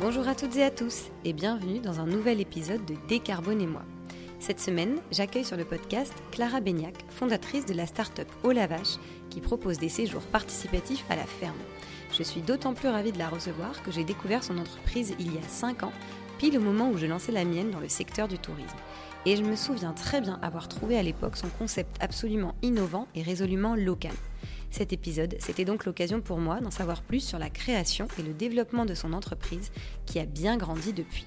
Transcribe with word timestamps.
Bonjour 0.00 0.28
à 0.28 0.36
toutes 0.36 0.54
et 0.54 0.62
à 0.62 0.70
tous 0.70 1.06
et 1.24 1.32
bienvenue 1.32 1.80
dans 1.80 1.98
un 1.98 2.06
nouvel 2.06 2.40
épisode 2.40 2.84
de 2.84 2.94
Décarbonez-moi. 3.08 3.82
Cette 4.38 4.60
semaine, 4.60 5.00
j'accueille 5.10 5.44
sur 5.44 5.56
le 5.56 5.64
podcast 5.64 6.14
Clara 6.30 6.60
Beignac, 6.60 6.94
fondatrice 7.10 7.66
de 7.66 7.74
la 7.74 7.84
start-up 7.84 8.28
Au 8.44 8.52
qui 9.28 9.40
propose 9.40 9.78
des 9.78 9.88
séjours 9.88 10.22
participatifs 10.22 11.04
à 11.10 11.16
la 11.16 11.24
ferme. 11.24 11.56
Je 12.16 12.22
suis 12.22 12.42
d'autant 12.42 12.74
plus 12.74 12.88
ravie 12.88 13.10
de 13.10 13.18
la 13.18 13.28
recevoir 13.28 13.82
que 13.82 13.90
j'ai 13.90 14.04
découvert 14.04 14.44
son 14.44 14.58
entreprise 14.58 15.16
il 15.18 15.34
y 15.34 15.38
a 15.38 15.48
5 15.48 15.82
ans, 15.82 15.92
pile 16.38 16.56
au 16.56 16.62
moment 16.62 16.90
où 16.90 16.96
je 16.96 17.06
lançais 17.06 17.32
la 17.32 17.44
mienne 17.44 17.72
dans 17.72 17.80
le 17.80 17.88
secteur 17.88 18.28
du 18.28 18.38
tourisme. 18.38 18.76
Et 19.26 19.34
je 19.34 19.42
me 19.42 19.56
souviens 19.56 19.94
très 19.94 20.20
bien 20.20 20.38
avoir 20.42 20.68
trouvé 20.68 20.96
à 20.96 21.02
l'époque 21.02 21.36
son 21.36 21.48
concept 21.48 21.96
absolument 22.00 22.54
innovant 22.62 23.08
et 23.16 23.22
résolument 23.22 23.74
local. 23.74 24.14
Cet 24.70 24.92
épisode, 24.92 25.36
c'était 25.38 25.64
donc 25.64 25.84
l'occasion 25.84 26.20
pour 26.20 26.38
moi 26.38 26.60
d'en 26.60 26.70
savoir 26.70 27.02
plus 27.02 27.20
sur 27.20 27.38
la 27.38 27.50
création 27.50 28.08
et 28.18 28.22
le 28.22 28.32
développement 28.32 28.84
de 28.84 28.94
son 28.94 29.12
entreprise 29.12 29.70
qui 30.06 30.18
a 30.18 30.26
bien 30.26 30.56
grandi 30.56 30.92
depuis. 30.92 31.26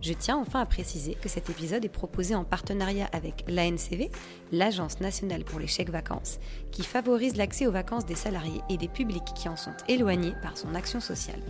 Je 0.00 0.12
tiens 0.12 0.36
enfin 0.36 0.60
à 0.60 0.66
préciser 0.66 1.14
que 1.14 1.28
cet 1.28 1.48
épisode 1.48 1.84
est 1.84 1.88
proposé 1.88 2.34
en 2.34 2.42
partenariat 2.42 3.08
avec 3.12 3.44
l'ANCV, 3.46 4.10
l'Agence 4.50 5.00
nationale 5.00 5.44
pour 5.44 5.60
les 5.60 5.68
chèques 5.68 5.90
vacances, 5.90 6.40
qui 6.72 6.82
favorise 6.82 7.36
l'accès 7.36 7.68
aux 7.68 7.72
vacances 7.72 8.04
des 8.04 8.16
salariés 8.16 8.62
et 8.68 8.76
des 8.76 8.88
publics 8.88 9.32
qui 9.36 9.48
en 9.48 9.56
sont 9.56 9.74
éloignés 9.86 10.34
par 10.42 10.58
son 10.58 10.74
action 10.74 11.00
sociale. 11.00 11.40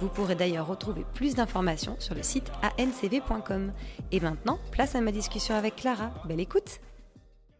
Vous 0.00 0.08
pourrez 0.08 0.34
d'ailleurs 0.34 0.66
retrouver 0.66 1.06
plus 1.14 1.34
d'informations 1.34 1.96
sur 1.98 2.14
le 2.14 2.22
site 2.22 2.52
ancv.com. 2.78 3.72
Et 4.12 4.20
maintenant, 4.20 4.58
place 4.70 4.94
à 4.94 5.00
ma 5.00 5.12
discussion 5.12 5.54
avec 5.54 5.76
Clara. 5.76 6.12
Belle 6.26 6.40
écoute 6.40 6.80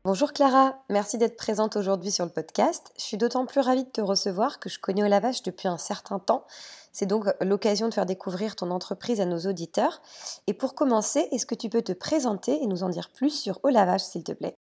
Bonjour 0.07 0.35
Clara, 0.35 0.85
merci 0.91 1.17
d'être 1.17 1.35
présente 1.35 1.77
aujourd'hui 1.77 2.11
sur 2.11 2.27
le 2.27 2.31
podcast. 2.31 2.93
Je 2.99 3.03
suis 3.03 3.17
d'autant 3.17 3.47
plus 3.47 3.61
ravie 3.61 3.85
de 3.85 3.89
te 3.89 4.03
recevoir 4.03 4.61
que 4.61 4.69
je 4.69 4.79
connais 4.79 5.03
Olavache 5.03 5.43
depuis 5.43 5.67
un 5.67 5.79
certain 5.79 6.19
temps. 6.19 6.45
C'est 6.93 7.07
donc 7.07 7.25
l'occasion 7.41 7.89
de 7.89 7.95
faire 7.95 8.05
découvrir 8.05 8.55
ton 8.55 8.71
entreprise 8.71 9.23
à 9.23 9.25
nos 9.25 9.39
auditeurs. 9.39 10.03
Et 10.47 10.53
pour 10.53 10.75
commencer, 10.75 11.27
est-ce 11.33 11.47
que 11.47 11.55
tu 11.55 11.71
peux 11.71 11.81
te 11.81 11.93
présenter 11.93 12.63
et 12.63 12.67
nous 12.67 12.83
en 12.83 12.91
dire 12.91 13.13
plus 13.15 13.31
sur 13.31 13.61
Olavache, 13.63 14.03
s'il 14.03 14.25
te 14.25 14.33
plaît? 14.33 14.55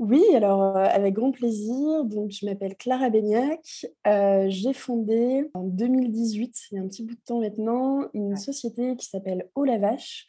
Oui, 0.00 0.24
alors 0.34 0.76
euh, 0.76 0.84
avec 0.86 1.14
grand 1.14 1.30
plaisir. 1.30 2.04
Donc, 2.04 2.32
je 2.32 2.44
m'appelle 2.44 2.74
Clara 2.76 3.08
Beignac. 3.08 3.86
Euh, 4.08 4.46
j'ai 4.48 4.72
fondé 4.72 5.48
en 5.54 5.62
2018, 5.62 6.56
il 6.72 6.74
y 6.74 6.78
a 6.78 6.82
un 6.82 6.88
petit 6.88 7.04
bout 7.04 7.14
de 7.14 7.20
temps 7.24 7.38
maintenant, 7.38 8.00
une 8.14 8.36
société 8.36 8.96
qui 8.96 9.06
s'appelle 9.06 9.48
Olavache. 9.54 10.26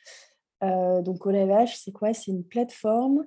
Euh, 0.64 1.02
donc, 1.02 1.26
Olavache, 1.26 1.76
c'est 1.78 1.92
quoi? 1.92 2.14
C'est 2.14 2.30
une 2.30 2.44
plateforme 2.44 3.26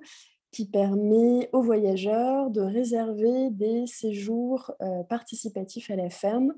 qui 0.51 0.65
permet 0.65 1.49
aux 1.53 1.61
voyageurs 1.61 2.49
de 2.49 2.61
réserver 2.61 3.49
des 3.51 3.87
séjours 3.87 4.71
euh, 4.81 5.03
participatifs 5.03 5.89
à 5.89 5.95
la 5.95 6.09
ferme. 6.09 6.53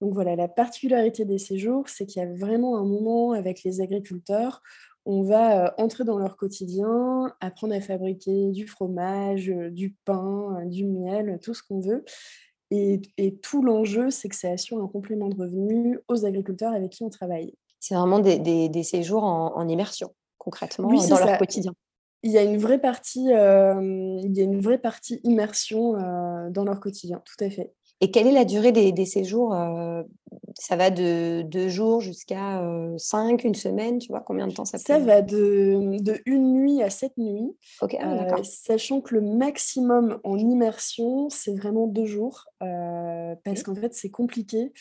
Donc 0.00 0.12
voilà, 0.12 0.36
la 0.36 0.48
particularité 0.48 1.24
des 1.24 1.38
séjours, 1.38 1.88
c'est 1.88 2.06
qu'il 2.06 2.20
y 2.20 2.24
a 2.24 2.32
vraiment 2.34 2.76
un 2.76 2.84
moment 2.84 3.32
avec 3.32 3.62
les 3.62 3.80
agriculteurs 3.80 4.62
on 5.06 5.22
va 5.22 5.66
euh, 5.66 5.70
entrer 5.78 6.04
dans 6.04 6.18
leur 6.18 6.36
quotidien, 6.36 7.32
apprendre 7.40 7.74
à 7.74 7.80
fabriquer 7.80 8.50
du 8.50 8.66
fromage, 8.66 9.48
euh, 9.48 9.70
du 9.70 9.94
pain, 10.04 10.64
du 10.66 10.84
miel, 10.84 11.38
tout 11.40 11.54
ce 11.54 11.62
qu'on 11.62 11.80
veut. 11.80 12.04
Et, 12.72 13.00
tout 13.42 13.62
l'enjeu, 13.62 14.10
c'est 14.10 14.28
que 14.28 14.34
ça 14.34 14.50
assure 14.50 14.82
un 14.82 14.88
complément 14.88 15.28
de 15.28 15.40
revenus 15.40 16.00
aux 16.08 16.26
agriculteurs 16.26 16.72
avec 16.72 16.90
qui 16.90 17.04
on 17.04 17.10
travaille. 17.10 17.54
C'est 17.78 17.94
vraiment 17.94 18.18
des, 18.18 18.82
séjours 18.82 19.22
en, 19.22 19.68
immersion, 19.68 20.12
concrètement, 20.36 20.92
dans 20.92 21.18
leur 21.24 21.38
quotidien 21.38 21.72
il 22.26 22.32
y 22.32 22.38
a 22.38 22.42
une 22.42 22.58
vraie 22.58 22.80
partie, 22.80 23.32
euh, 23.32 24.18
il 24.20 24.36
y 24.36 24.40
a 24.40 24.42
une 24.42 24.60
vraie 24.60 24.78
partie 24.78 25.20
immersion 25.22 25.94
euh, 25.94 26.50
dans 26.50 26.64
leur 26.64 26.80
quotidien, 26.80 27.22
tout 27.24 27.44
à 27.44 27.48
fait. 27.48 27.72
Et 28.00 28.10
quelle 28.10 28.26
est 28.26 28.32
la 28.32 28.44
durée 28.44 28.72
des, 28.72 29.06
séjours 29.06 29.54
euh, 29.54 30.02
Ça 30.54 30.74
va 30.74 30.90
de 30.90 31.42
deux 31.42 31.68
jours 31.68 32.00
jusqu'à 32.00 32.62
cinq, 32.98 33.44
une 33.44 33.54
semaine, 33.54 33.98
tu 33.98 34.08
vois 34.08 34.20
Combien 34.20 34.48
de 34.48 34.52
temps 34.52 34.66
ça 34.66 34.76
peut 34.76 34.84
Ça 34.84 34.98
va 34.98 35.22
de, 35.22 35.98
de, 36.02 36.20
une 36.26 36.52
nuit 36.52 36.82
à 36.82 36.90
sept 36.90 37.16
nuits. 37.16 37.56
Ok, 37.80 37.96
ah, 37.98 38.36
sachant 38.42 39.00
que 39.00 39.14
le 39.14 39.22
maximum 39.22 40.18
en 40.24 40.36
immersion, 40.36 41.30
c'est 41.30 41.54
vraiment 41.54 41.86
deux 41.86 42.04
jours, 42.04 42.44
parce 42.58 43.62
qu'en 43.62 43.76
fait, 43.76 43.94
c'est 43.94 44.10
compliqué. 44.10 44.74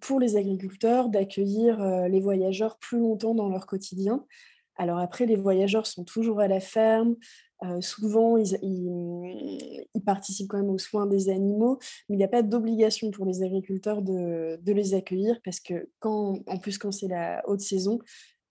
pour 0.00 0.20
les 0.20 0.36
agriculteurs 0.36 1.10
d'accueillir 1.10 2.08
les 2.08 2.20
voyageurs 2.20 2.78
plus 2.78 2.98
longtemps 2.98 3.34
dans 3.34 3.50
leur 3.50 3.66
quotidien. 3.66 4.24
Alors 4.78 4.98
après, 4.98 5.26
les 5.26 5.36
voyageurs 5.36 5.86
sont 5.86 6.04
toujours 6.04 6.40
à 6.40 6.48
la 6.48 6.60
ferme. 6.60 7.16
Euh, 7.64 7.80
souvent, 7.80 8.36
ils, 8.36 9.86
participent 10.06 10.48
quand 10.48 10.58
même 10.58 10.70
aux 10.70 10.78
soins 10.78 11.06
des 11.06 11.28
animaux, 11.28 11.78
mais 12.08 12.14
il 12.14 12.18
n'y 12.18 12.24
a 12.24 12.28
pas 12.28 12.42
d'obligation 12.42 13.10
pour 13.10 13.26
les 13.26 13.42
agriculteurs 13.42 14.00
de, 14.00 14.58
les 14.64 14.94
accueillir 14.94 15.38
parce 15.44 15.60
que, 15.60 15.90
quand, 15.98 16.38
en 16.46 16.58
plus, 16.58 16.78
quand 16.78 16.92
c'est 16.92 17.08
la 17.08 17.42
haute 17.46 17.60
saison, 17.60 17.98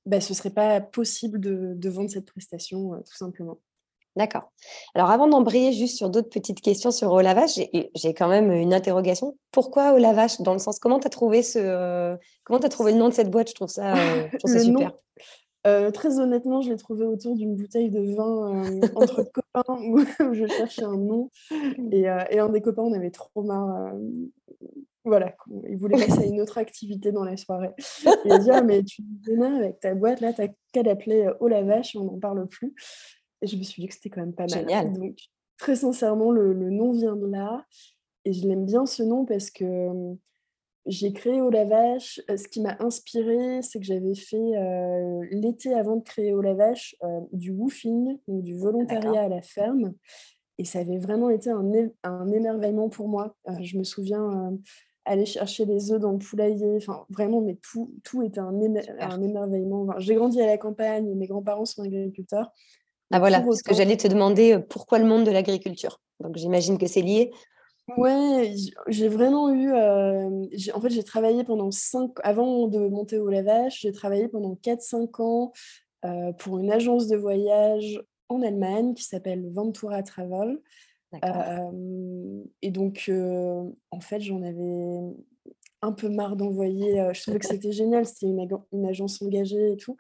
bah, 0.06 0.22
ce 0.22 0.34
ne 0.34 0.36
serait 0.36 0.52
pas 0.52 0.82
possible 0.82 1.40
de, 1.40 1.90
vendre 1.90 2.10
cette 2.10 2.26
prestation, 2.26 2.94
euh, 2.94 2.98
tout 2.98 3.16
simplement. 3.16 3.60
D'accord. 4.18 4.52
Alors, 4.96 5.12
avant 5.12 5.28
d'embrayer 5.28 5.74
juste 5.74 5.96
sur 5.96 6.10
d'autres 6.10 6.30
petites 6.30 6.60
questions 6.60 6.92
sur 6.92 7.12
au 7.12 7.22
lavage, 7.22 7.52
j'ai 7.96 8.14
quand 8.14 8.28
même 8.28 8.52
une 8.52 8.74
interrogation. 8.74 9.38
Pourquoi 9.52 9.94
au 9.94 9.98
lavage 9.98 10.42
Dans 10.42 10.54
le 10.54 10.60
sens, 10.60 10.80
comment 10.80 11.00
tu 11.00 11.08
as 11.08 11.12
trouvé 11.12 11.44
ce, 11.44 11.60
euh, 11.60 12.18
comment 12.44 12.60
as 12.60 12.70
trouvé 12.70 12.94
le 12.94 12.98
nom 12.98 13.10
de 13.10 13.14
cette 13.14 13.30
boîte? 13.30 13.50
Je 13.50 13.54
trouve 13.54 13.70
ça, 13.70 13.96
super. 14.44 14.92
Euh, 15.68 15.92
très 15.92 16.20
honnêtement, 16.20 16.62
je 16.62 16.70
l'ai 16.70 16.78
trouvé 16.78 17.06
autour 17.06 17.36
d'une 17.36 17.56
bouteille 17.56 17.90
de 17.90 18.16
vin 18.16 18.66
euh, 18.66 18.82
entre 18.96 19.24
copains 19.34 19.82
où, 19.82 20.00
je 20.34 20.48
cherchais 20.48 20.84
un 20.84 20.98
nom. 20.98 21.30
Et, 21.92 22.10
euh, 22.10 22.24
et, 22.30 22.40
un 22.40 22.50
des 22.50 22.62
copains, 22.62 22.84
on 22.84 22.94
avait 22.94 23.12
trop 23.12 23.44
marre. 23.44 23.94
voilà, 25.04 25.36
il 25.68 25.78
voulait 25.78 25.98
passer 25.98 26.24
à 26.24 26.26
une 26.26 26.40
autre 26.40 26.58
activité 26.58 27.12
dans 27.12 27.26
la 27.26 27.36
soirée. 27.36 27.72
Il 28.24 28.32
a 28.32 28.38
dit 28.38 28.52
ah, 28.52 28.62
mais 28.62 28.84
tu 28.84 29.04
viens 29.26 29.56
avec 29.58 29.80
ta 29.82 29.94
boîte, 29.94 30.22
là, 30.22 30.32
t'as 30.32 30.48
qu'à 30.72 30.84
l'appeler 30.84 31.30
au 31.42 31.48
la 31.48 31.64
vache, 31.64 31.96
on 31.96 32.06
n'en 32.06 32.20
parle 32.20 32.48
plus. 32.48 32.74
Et 33.42 33.48
je 33.48 33.58
me 33.58 33.64
suis 33.64 33.82
dit 33.82 33.88
que 33.90 33.94
c'était 33.94 34.10
quand 34.10 34.22
même 34.22 34.34
pas 34.34 34.48
mal. 34.48 34.62
Génial. 34.62 34.94
Donc, 34.94 35.18
très 35.58 35.76
sincèrement, 35.76 36.32
le, 36.32 36.54
le 36.54 36.70
nom 36.70 36.92
vient 36.92 37.16
de 37.16 37.28
là. 37.28 37.66
Et 38.24 38.34
je 38.34 38.48
l'aime 38.48 38.66
bien 38.66 38.86
ce 38.86 39.04
nom 39.04 39.26
parce 39.26 39.52
que 39.52 40.16
j'ai 40.88 41.12
créé 41.12 41.42
Au 41.42 41.50
Lavache. 41.50 42.22
Euh, 42.30 42.38
ce 42.38 42.48
qui 42.48 42.62
m'a 42.62 42.78
inspiré, 42.80 43.62
c'est 43.62 43.80
que 43.80 43.86
j'avais 43.86 44.16
fait 44.16 44.38
euh, 44.38 45.26
l'été 45.32 45.74
avant 45.74 45.98
de 45.98 46.04
créer 46.04 46.34
Au 46.34 46.42
Lavache 46.42 46.96
euh, 47.04 47.20
du 47.34 47.52
woofing, 47.52 48.18
donc 48.28 48.42
du 48.42 48.58
volontariat 48.58 49.22
à 49.22 49.28
la 49.28 49.42
ferme. 49.42 49.94
Et 50.58 50.66
ça 50.66 50.80
avait 50.80 50.98
vraiment 50.98 51.30
été 51.30 51.52
un, 51.52 51.64
un 52.04 52.32
émerveillement 52.32 52.90
pour 52.90 53.08
moi. 53.10 53.36
je 53.62 53.78
me 53.78 53.84
souviens 53.84 54.58
aller 55.06 55.26
chercher 55.26 55.66
les 55.66 55.92
œufs 55.92 56.00
dans 56.00 56.14
le 56.14 56.18
poulailler. 56.18 56.78
Enfin, 56.78 57.06
vraiment, 57.10 57.42
mais 57.42 57.58
tout, 57.62 57.94
tout 58.04 58.24
était 58.24 58.40
un, 58.40 58.60
un 59.00 59.22
émerveillement. 59.22 59.88
j'ai 60.00 60.16
grandi 60.16 60.42
à 60.42 60.48
la 60.48 60.58
campagne, 60.58 61.14
mes 61.14 61.28
grands-parents 61.28 61.66
sont 61.66 61.84
agriculteurs. 61.84 62.52
Ah 63.12 63.20
voilà, 63.20 63.42
parce 63.42 63.62
que 63.62 63.74
j'allais 63.74 63.98
te 63.98 64.08
demander 64.08 64.60
pourquoi 64.68 64.98
le 64.98 65.06
monde 65.06 65.26
de 65.26 65.32
l'agriculture? 65.32 66.02
Donc 66.20 66.36
j'imagine 66.38 66.78
que 66.78 66.88
c'est 66.88 67.02
lié. 67.02 67.32
Ouais, 67.96 68.54
j'ai 68.88 69.08
vraiment 69.08 69.54
eu. 69.54 69.72
Euh, 69.72 70.46
en 70.74 70.82
fait, 70.82 70.90
j'ai 70.90 71.04
travaillé 71.04 71.44
pendant 71.46 71.72
cinq. 71.72 72.12
Avant 72.24 72.68
de 72.68 72.80
monter 72.90 73.18
au 73.18 73.30
lavage, 73.30 73.80
j'ai 73.82 73.94
travaillé 73.94 74.28
pendant 74.28 74.56
4-5 74.56 75.22
ans 75.22 75.54
euh, 76.04 76.34
pour 76.34 76.60
une 76.60 76.72
agence 76.72 77.08
de 77.08 77.16
voyage 77.16 78.02
en 78.28 78.42
Allemagne 78.42 78.94
qui 78.94 79.04
s'appelle 79.04 79.50
Ventura 79.54 80.04
Travel. 80.04 80.60
Euh, 81.24 82.44
et 82.62 82.72
donc, 82.72 83.10
en 83.10 84.00
fait, 84.02 84.20
j'en 84.20 84.42
avais 84.42 85.16
un 85.82 85.94
peu 85.94 86.10
marre 86.10 86.36
d'envoyer. 86.36 87.10
je 87.14 87.22
trouvais 87.22 87.40
que 87.40 87.48
c'était 87.48 87.72
génial, 87.72 88.06
c'était 88.06 88.26
une, 88.26 88.46
une, 88.74 88.86
agence 88.86 89.22
engagée 89.22 89.72
et 89.72 89.78
tout. 89.78 89.96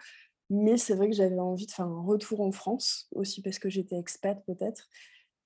Mais 0.50 0.78
c'est 0.78 0.96
vrai 0.96 1.10
que 1.10 1.16
j'avais 1.16 1.40
envie 1.40 1.66
de 1.66 1.72
faire 1.72 1.88
un 1.88 2.04
retour 2.04 2.42
en 2.42 2.52
France, 2.52 3.08
aussi 3.14 3.42
parce 3.42 3.60
que 3.60 3.70
j'étais 3.70 3.98
expat 3.98 4.44
peut-être. 4.46 4.90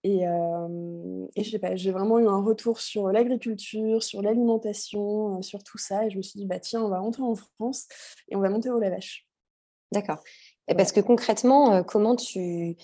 Et, 0.03 0.23
et 0.23 1.43
je 1.43 1.49
sais 1.49 1.59
pas, 1.59 1.75
j'ai 1.75 1.91
vraiment 1.91 2.17
eu 2.19 2.27
un 2.27 2.41
retour 2.41 2.79
sur 2.79 3.09
l'agriculture, 3.09 4.01
sur 4.01 4.21
l'alimentation, 4.21 5.41
sur 5.41 5.63
tout 5.63 5.77
ça. 5.77 6.05
Et 6.05 6.09
je 6.09 6.17
me 6.17 6.21
suis 6.21 6.39
dit, 6.39 6.45
bah 6.45 6.59
tiens, 6.59 6.81
on 6.81 6.89
va 6.89 6.99
rentrer 6.99 7.23
en 7.23 7.35
France 7.35 7.87
et 8.29 8.35
on 8.35 8.39
va 8.39 8.49
monter 8.49 8.69
au 8.69 8.79
Lavache. 8.79 9.27
D'accord. 9.91 10.19
Et 10.67 10.73
parce 10.73 10.91
que 10.91 11.01
concrètement, 11.01 11.83
comment 11.83 12.15
tu 12.15 12.75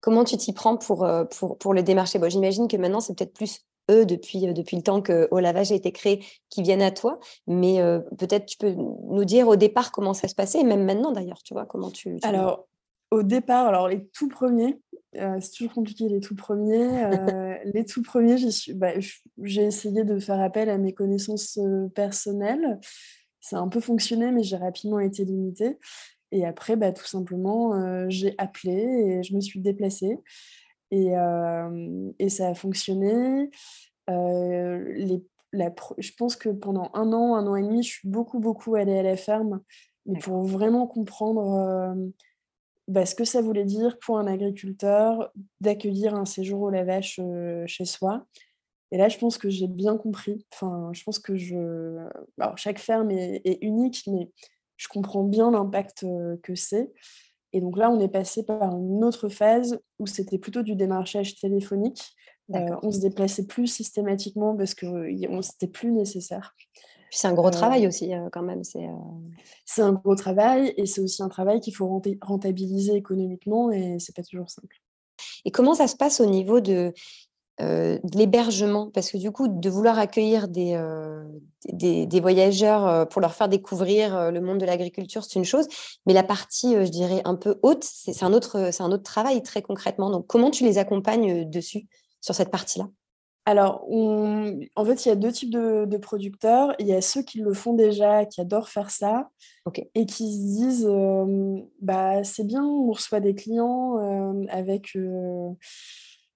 comment 0.00 0.24
tu 0.24 0.36
t'y 0.38 0.52
prends 0.52 0.76
pour, 0.76 1.06
pour, 1.38 1.58
pour 1.58 1.74
le 1.74 1.82
démarcher? 1.82 2.18
Bon, 2.18 2.30
J'imagine 2.30 2.66
que 2.66 2.76
maintenant, 2.76 3.00
c'est 3.00 3.14
peut-être 3.14 3.34
plus 3.34 3.60
eux, 3.90 4.06
depuis, 4.06 4.52
depuis 4.52 4.76
le 4.76 4.82
temps 4.82 5.02
que 5.02 5.28
Au 5.30 5.38
Lavage 5.38 5.72
a 5.72 5.74
été 5.74 5.92
créé, 5.92 6.24
qui 6.48 6.62
viennent 6.62 6.82
à 6.82 6.90
toi. 6.90 7.18
Mais 7.46 7.78
peut-être 8.18 8.46
tu 8.46 8.56
peux 8.56 8.72
nous 8.72 9.24
dire 9.24 9.48
au 9.48 9.56
départ 9.56 9.92
comment 9.92 10.14
ça 10.14 10.28
se 10.28 10.34
passait, 10.34 10.60
et 10.60 10.64
même 10.64 10.84
maintenant 10.84 11.12
d'ailleurs, 11.12 11.42
tu 11.42 11.54
vois, 11.54 11.66
comment 11.66 11.90
tu... 11.90 12.18
Alors, 12.22 12.66
au 13.10 13.22
départ, 13.22 13.66
alors 13.66 13.88
les 13.88 14.06
tout 14.08 14.28
premiers, 14.28 14.80
euh, 15.16 15.38
c'est 15.40 15.50
toujours 15.52 15.74
compliqué 15.74 16.08
les 16.08 16.20
tout 16.20 16.36
premiers. 16.36 17.04
Euh, 17.04 17.56
les 17.74 17.84
tout 17.84 18.02
premiers, 18.02 18.36
bah, 18.74 18.92
j'ai 19.42 19.62
essayé 19.62 20.04
de 20.04 20.18
faire 20.18 20.40
appel 20.40 20.68
à 20.70 20.78
mes 20.78 20.92
connaissances 20.92 21.58
euh, 21.58 21.88
personnelles. 21.88 22.78
Ça 23.40 23.58
a 23.58 23.60
un 23.60 23.68
peu 23.68 23.80
fonctionné, 23.80 24.30
mais 24.30 24.42
j'ai 24.42 24.56
rapidement 24.56 25.00
été 25.00 25.24
limitée. 25.24 25.78
Et 26.32 26.46
après, 26.46 26.76
bah, 26.76 26.92
tout 26.92 27.06
simplement, 27.06 28.08
j'ai 28.08 28.34
appelé 28.38 28.72
et 28.72 29.22
je 29.24 29.34
me 29.34 29.40
suis 29.40 29.60
déplacée. 29.60 30.16
Et, 30.92 31.14
et 32.18 32.28
ça 32.28 32.48
a 32.48 32.54
fonctionné. 32.54 33.50
les 34.06 35.24
je 35.52 36.12
pense 36.16 36.36
que 36.36 36.48
pendant 36.50 36.92
un 36.94 37.12
an, 37.12 37.34
un 37.34 37.48
an 37.48 37.56
et 37.56 37.62
demi, 37.62 37.82
je 37.82 37.88
suis 37.88 38.08
beaucoup, 38.08 38.38
beaucoup 38.38 38.76
allée 38.76 38.96
à 38.96 39.02
la 39.02 39.16
ferme, 39.16 39.60
mais 40.06 40.20
pour 40.20 40.44
vraiment 40.44 40.86
comprendre 40.86 41.96
bah, 42.90 43.06
ce 43.06 43.14
que 43.14 43.24
ça 43.24 43.40
voulait 43.40 43.64
dire 43.64 43.98
pour 43.98 44.18
un 44.18 44.26
agriculteur 44.26 45.30
d'accueillir 45.60 46.14
un 46.14 46.24
séjour 46.24 46.60
au 46.62 46.70
lavage 46.70 47.20
chez 47.66 47.84
soi. 47.84 48.26
Et 48.92 48.98
là, 48.98 49.08
je 49.08 49.18
pense 49.18 49.38
que 49.38 49.48
j'ai 49.48 49.68
bien 49.68 49.96
compris. 49.96 50.44
Enfin, 50.52 50.90
je 50.92 51.02
pense 51.04 51.18
que 51.18 51.36
je. 51.36 52.08
Alors, 52.38 52.58
chaque 52.58 52.80
ferme 52.80 53.10
est, 53.10 53.40
est 53.44 53.58
unique, 53.62 54.02
mais 54.08 54.30
je 54.76 54.88
comprends 54.88 55.24
bien 55.24 55.50
l'impact 55.50 56.04
que 56.42 56.54
c'est. 56.54 56.90
Et 57.52 57.60
donc 57.60 57.76
là, 57.76 57.90
on 57.90 58.00
est 58.00 58.08
passé 58.08 58.44
par 58.44 58.76
une 58.76 59.04
autre 59.04 59.28
phase 59.28 59.80
où 59.98 60.06
c'était 60.06 60.38
plutôt 60.38 60.62
du 60.62 60.76
démarchage 60.76 61.36
téléphonique. 61.36 62.02
Euh, 62.54 62.76
on 62.82 62.90
se 62.90 63.00
déplaçait 63.00 63.46
plus 63.46 63.66
systématiquement 63.66 64.56
parce 64.56 64.74
que 64.74 64.86
c'était 65.42 65.68
plus 65.68 65.92
nécessaire. 65.92 66.56
C'est 67.10 67.28
un 67.28 67.34
gros 67.34 67.50
travail 67.50 67.86
aussi, 67.86 68.12
quand 68.32 68.42
même. 68.42 68.62
C'est 68.64 69.82
un 69.82 69.92
gros 69.92 70.14
travail 70.14 70.72
et 70.76 70.86
c'est 70.86 71.00
aussi 71.00 71.22
un 71.22 71.28
travail 71.28 71.60
qu'il 71.60 71.74
faut 71.74 72.00
rentabiliser 72.22 72.94
économiquement 72.94 73.70
et 73.70 73.98
c'est 73.98 74.14
pas 74.14 74.22
toujours 74.22 74.48
simple. 74.48 74.76
Et 75.44 75.50
comment 75.50 75.74
ça 75.74 75.86
se 75.86 75.96
passe 75.96 76.20
au 76.20 76.26
niveau 76.26 76.60
de, 76.60 76.92
de 77.58 78.16
l'hébergement? 78.16 78.90
Parce 78.90 79.10
que 79.10 79.18
du 79.18 79.30
coup, 79.32 79.48
de 79.48 79.70
vouloir 79.70 79.98
accueillir 79.98 80.48
des, 80.48 80.80
des, 81.72 82.20
voyageurs 82.20 83.08
pour 83.08 83.20
leur 83.20 83.34
faire 83.34 83.48
découvrir 83.48 84.30
le 84.30 84.40
monde 84.40 84.58
de 84.58 84.66
l'agriculture, 84.66 85.24
c'est 85.24 85.38
une 85.38 85.44
chose. 85.44 85.66
Mais 86.06 86.12
la 86.12 86.22
partie, 86.22 86.74
je 86.74 86.90
dirais, 86.90 87.22
un 87.24 87.34
peu 87.34 87.58
haute, 87.62 87.84
c'est 87.84 88.22
un, 88.22 88.32
autre, 88.32 88.70
un 88.78 88.92
autre 88.92 89.02
travail 89.02 89.42
très 89.42 89.62
concrètement. 89.62 90.10
Donc, 90.10 90.26
comment 90.26 90.50
tu 90.50 90.64
les 90.64 90.78
accompagnes 90.78 91.48
dessus 91.50 91.86
sur 92.20 92.34
cette 92.34 92.50
partie-là? 92.50 92.88
Alors, 93.50 93.84
en 93.90 94.84
fait, 94.84 95.04
il 95.04 95.08
y 95.08 95.12
a 95.12 95.16
deux 95.16 95.32
types 95.32 95.50
de, 95.50 95.96
producteurs. 95.96 96.72
Il 96.78 96.86
y 96.86 96.94
a 96.94 97.00
ceux 97.00 97.22
qui 97.22 97.40
le 97.40 97.52
font 97.52 97.74
déjà, 97.74 98.24
qui 98.24 98.40
adorent 98.40 98.68
faire 98.68 98.90
ça, 98.90 99.28
et 99.94 100.06
qui 100.06 100.32
se 100.32 100.38
disent 100.38 100.88
bah, 101.80 102.22
c'est 102.22 102.44
bien, 102.44 102.64
on 102.64 102.92
reçoit 102.92 103.18
des 103.18 103.34
clients 103.34 103.96
avec, 104.48 104.96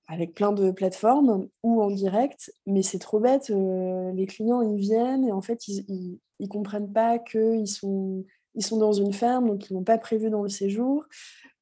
avec 0.09 0.35
plein 0.35 0.53
de 0.53 0.73
plateformes 0.73 1.49
ou 1.63 1.83
en 1.83 1.91
direct, 1.91 2.53
mais 2.67 2.83
c'est 2.83 2.99
trop 2.99 3.21
bête. 3.21 3.49
les 3.49 4.27
clients, 4.27 4.63
ils 4.63 4.81
viennent 4.81 5.25
et 5.25 5.33
en 5.33 5.41
fait, 5.41 5.69
ils 5.69 6.19
ne 6.41 6.47
comprennent 6.49 6.93
pas 6.93 7.21
qu'ils 7.21 7.69
sont, 7.69 8.25
ils 8.57 8.65
sont 8.65 8.79
dans 8.79 8.93
une 8.93 9.13
ferme, 9.13 9.49
donc 9.49 9.71
ils 9.71 9.75
n'ont 9.75 9.85
pas 9.85 9.99
prévu 9.99 10.31
dans 10.31 10.43
le 10.43 10.49
séjour. 10.49 11.05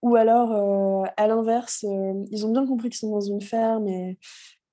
Ou 0.03 0.17
alors, 0.17 0.53
euh, 0.53 1.09
à 1.17 1.29
l'inverse, 1.29 1.85
euh, 1.89 2.25
ils 2.33 2.45
ont 2.45 2.53
bien 2.53 2.67
compris 2.67 2.89
qu'ils 2.91 2.99
sont 2.99 3.13
dans 3.13 3.21
une 3.21 3.41
ferme 3.41 3.87
et, 3.87 4.19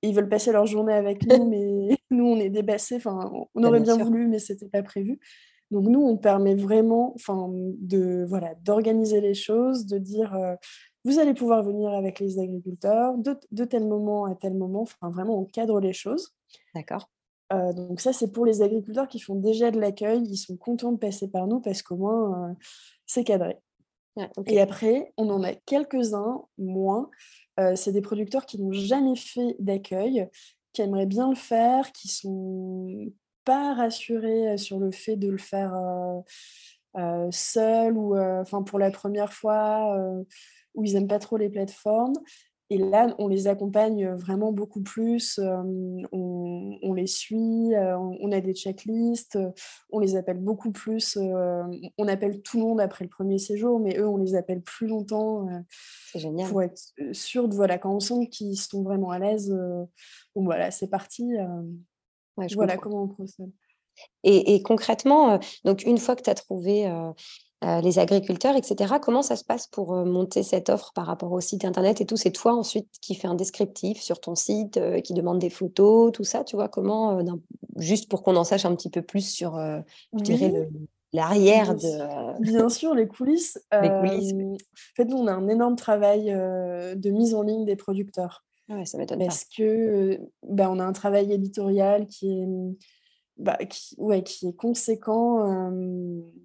ils 0.02 0.16
veulent 0.16 0.30
passer 0.30 0.52
leur 0.52 0.66
journée 0.66 0.94
avec 0.94 1.26
nous, 1.26 1.46
mais 1.50 1.98
nous, 2.12 2.26
on 2.26 2.38
est 2.38 2.50
débassés. 2.50 2.96
Enfin, 2.96 3.32
on 3.56 3.64
aurait 3.64 3.80
bien, 3.80 3.98
voulu, 3.98 4.28
mais 4.28 4.40
ce 4.40 4.54
n'était 4.54 4.68
pas 4.68 4.84
prévu. 4.84 5.20
Donc, 5.72 5.86
nous, 5.86 6.02
on 6.02 6.18
permet 6.18 6.56
vraiment 6.56 7.16
de, 7.28 8.26
voilà, 8.28 8.56
d'organiser 8.56 9.22
les 9.22 9.36
choses, 9.36 9.86
de 9.86 10.00
dire 10.00 10.34
euh, 10.34 10.56
vous 11.06 11.20
allez 11.20 11.34
pouvoir 11.34 11.64
venir 11.64 11.92
avec 11.92 12.20
les 12.20 12.40
agriculteurs 12.40 13.18
de, 13.18 13.38
de, 13.52 13.66
tel 13.66 13.88
moment 13.88 14.26
à 14.26 14.36
tel 14.36 14.56
moment. 14.56 14.82
Enfin, 14.82 15.10
vraiment, 15.12 15.40
on 15.40 15.46
cadre 15.46 15.80
les 15.80 15.94
choses. 15.94 16.34
D'accord. 16.74 17.10
donc, 17.52 18.02
ça, 18.02 18.14
c'est 18.14 18.32
pour 18.32 18.46
les 18.46 18.64
agriculteurs 18.64 19.08
qui 19.08 19.20
font 19.20 19.36
déjà 19.36 19.70
de 19.70 19.80
l'accueil. 19.80 20.24
Ils 20.24 20.38
sont 20.38 20.58
contents 20.58 20.92
de 20.92 20.98
passer 20.98 21.28
par 21.28 21.46
nous 21.46 21.60
parce 21.60 21.84
qu'au 21.84 21.98
moins, 21.98 22.56
c'est 23.06 23.24
cadré. 23.24 23.60
Et 24.46 24.60
après, 24.60 25.14
on 25.18 25.30
en 25.30 25.44
a 25.44 25.54
quelques-uns, 25.54 26.44
moins. 26.58 27.10
Euh, 27.60 27.76
c'est 27.76 27.92
des 27.92 28.02
producteurs 28.02 28.46
qui 28.46 28.62
n'ont 28.62 28.72
jamais 28.72 29.16
fait 29.16 29.56
d'accueil, 29.60 30.28
qui 30.74 30.82
aimeraient 30.82 31.06
bien 31.06 31.30
le 31.30 31.36
faire, 31.36 31.92
qui 31.92 32.08
sont 32.08 33.12
pas 33.46 33.74
rassurés 33.74 34.50
euh, 34.50 34.58
sur 34.58 34.80
le 34.80 34.92
fait 34.92 35.16
de 35.16 35.30
le 35.30 35.38
faire 35.38 35.74
euh, 36.98 37.28
seul 37.32 37.98
ou 37.98 38.18
enfin 38.18 38.64
pour 38.64 38.80
la 38.80 38.92
première 38.92 39.34
fois, 39.34 39.96
où 40.74 40.84
ils 40.84 40.94
n'aiment 40.94 41.08
pas 41.08 41.20
trop 41.20 41.38
les 41.38 41.50
plateformes. 41.50 42.16
Et 42.72 42.78
là, 42.78 43.16
on 43.18 43.28
les 43.28 43.48
accompagne 43.48 44.10
vraiment 44.10 44.52
beaucoup 44.52 44.82
plus, 44.82 45.40
on, 46.12 46.94
les 46.94 47.08
suit, 47.08 47.72
on 47.76 48.32
a 48.32 48.42
des 48.42 48.54
checklists, 48.54 49.40
on 49.90 50.00
les 50.00 50.16
appelle 50.16 50.38
beaucoup 50.38 50.72
plus, 50.72 51.18
on 51.18 52.08
appelle 52.08 52.42
tout 52.42 52.58
le 52.58 52.64
monde 52.64 52.80
après 52.80 53.06
le 53.06 53.10
premier 53.10 53.40
séjour, 53.40 53.80
mais 53.80 53.98
eux, 53.98 54.08
on 54.08 54.18
les 54.18 54.36
appelle 54.36 54.62
plus 54.62 54.88
longtemps. 54.88 55.48
c'est 56.12 56.20
génial. 56.20 56.48
Pour 56.50 56.62
être 56.62 56.80
sûr 57.12 57.48
de, 57.48 57.56
voilà, 57.56 57.80
quand 57.80 57.96
on 57.96 58.00
sent 58.00 58.28
qu'ils 58.28 58.60
sont 58.60 58.84
vraiment 58.84 59.10
à 59.10 59.18
l'aise, 59.18 59.50
bon 60.36 60.44
voilà, 60.44 60.70
c'est 60.70 60.90
parti. 60.90 61.34
voilà 62.36 62.78
comment 62.78 63.04
on 63.04 63.08
procède. 63.08 63.52
Et, 64.24 64.56
et 64.56 64.64
concrètement, 64.64 65.40
donc 65.64 65.84
une 65.84 65.98
fois 65.98 66.16
que 66.16 66.22
tu 66.22 66.30
as 66.30 66.36
trouvé 66.36 66.88
euh, 66.88 67.12
les 67.62 68.00
agriculteurs, 68.00 68.56
etc. 68.56 68.96
Comment 69.02 69.22
ça 69.22 69.36
se 69.36 69.44
passe 69.44 69.68
pour 69.68 69.94
euh, 69.94 70.06
monter 70.06 70.44
cette 70.44 70.70
offre 70.70 70.94
par 70.94 71.06
rapport 71.06 71.32
au 71.32 71.42
site 71.42 71.66
internet 71.66 72.00
et 72.00 72.06
tout? 72.06 72.16
C'est 72.16 72.32
toi 72.32 72.54
ensuite 72.54 72.88
qui 73.02 73.16
fais 73.16 73.28
un 73.28 73.36
descriptif 73.36 74.02
sur 74.02 74.22
ton 74.22 74.36
site, 74.36 74.78
euh, 74.78 75.02
qui 75.02 75.14
demande 75.14 75.40
des 75.40 75.50
photos, 75.50 76.12
tout 76.14 76.24
ça, 76.24 76.44
tu 76.44 76.56
vois? 76.56 76.70
Comment, 76.70 77.20
juste 77.78 78.10
pour 78.10 78.24
qu'on 78.24 78.38
en 78.38 78.46
sache 78.46 78.66
un 78.66 78.76
petit 78.76 78.90
peu 78.90 79.02
plus 79.02 79.30
sur, 79.30 79.58
l'arrière 81.12 81.76
de. 81.76 82.42
Bien 82.42 82.70
sûr, 82.70 82.94
les 82.94 83.08
coulisses. 83.08 83.60
les 83.82 83.90
coulisses. 83.90 84.34
En 84.34 84.96
fait, 84.96 85.06
nous, 85.06 85.18
on 85.18 85.28
a 85.28 85.34
un 85.34 85.48
énorme 85.50 85.76
travail 85.76 86.28
de 86.28 87.10
mise 87.10 87.36
en 87.36 87.42
ligne 87.42 87.66
des 87.66 87.76
producteurs. 87.76 88.46
Ah 88.70 88.76
ouais, 88.76 88.86
ça 88.86 88.98
m'étonne 88.98 89.20
Parce 89.20 89.46
que 89.46 90.20
bah, 90.44 90.70
on 90.72 90.80
a 90.80 90.86
un 90.86 90.94
travail 90.94 91.34
éditorial 91.34 92.06
qui 92.06 92.32
est 92.32 92.48
bah, 93.40 93.58
qui, 93.70 93.96
ouais, 93.98 94.22
qui 94.22 94.48
est 94.50 94.56
conséquent 94.56 95.72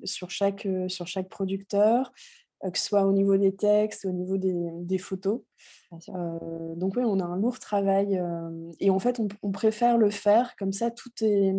sur, 0.05 0.31
chaque, 0.31 0.67
sur 0.89 1.07
chaque 1.07 1.29
producteur, 1.29 2.13
que 2.63 2.79
ce 2.79 2.87
soit 2.87 3.05
au 3.05 3.13
niveau 3.13 3.37
des 3.37 3.55
textes, 3.55 4.05
au 4.05 4.13
niveau 4.13 4.39
des, 4.39 4.71
des 4.81 4.99
photos. 4.99 5.41
donc 6.09 6.97
oui, 6.97 7.03
on 7.05 7.19
a 7.19 7.25
un 7.25 7.37
lourd 7.37 7.59
travail 7.59 8.23
et 8.81 8.91
en 8.91 8.99
fait, 8.99 9.21
on, 9.43 9.53
préfère 9.53 9.99
le 9.99 10.11
faire 10.11 10.55
comme 10.57 10.73
ça. 10.73 10.91
Tout 10.91 11.13
est 11.21 11.53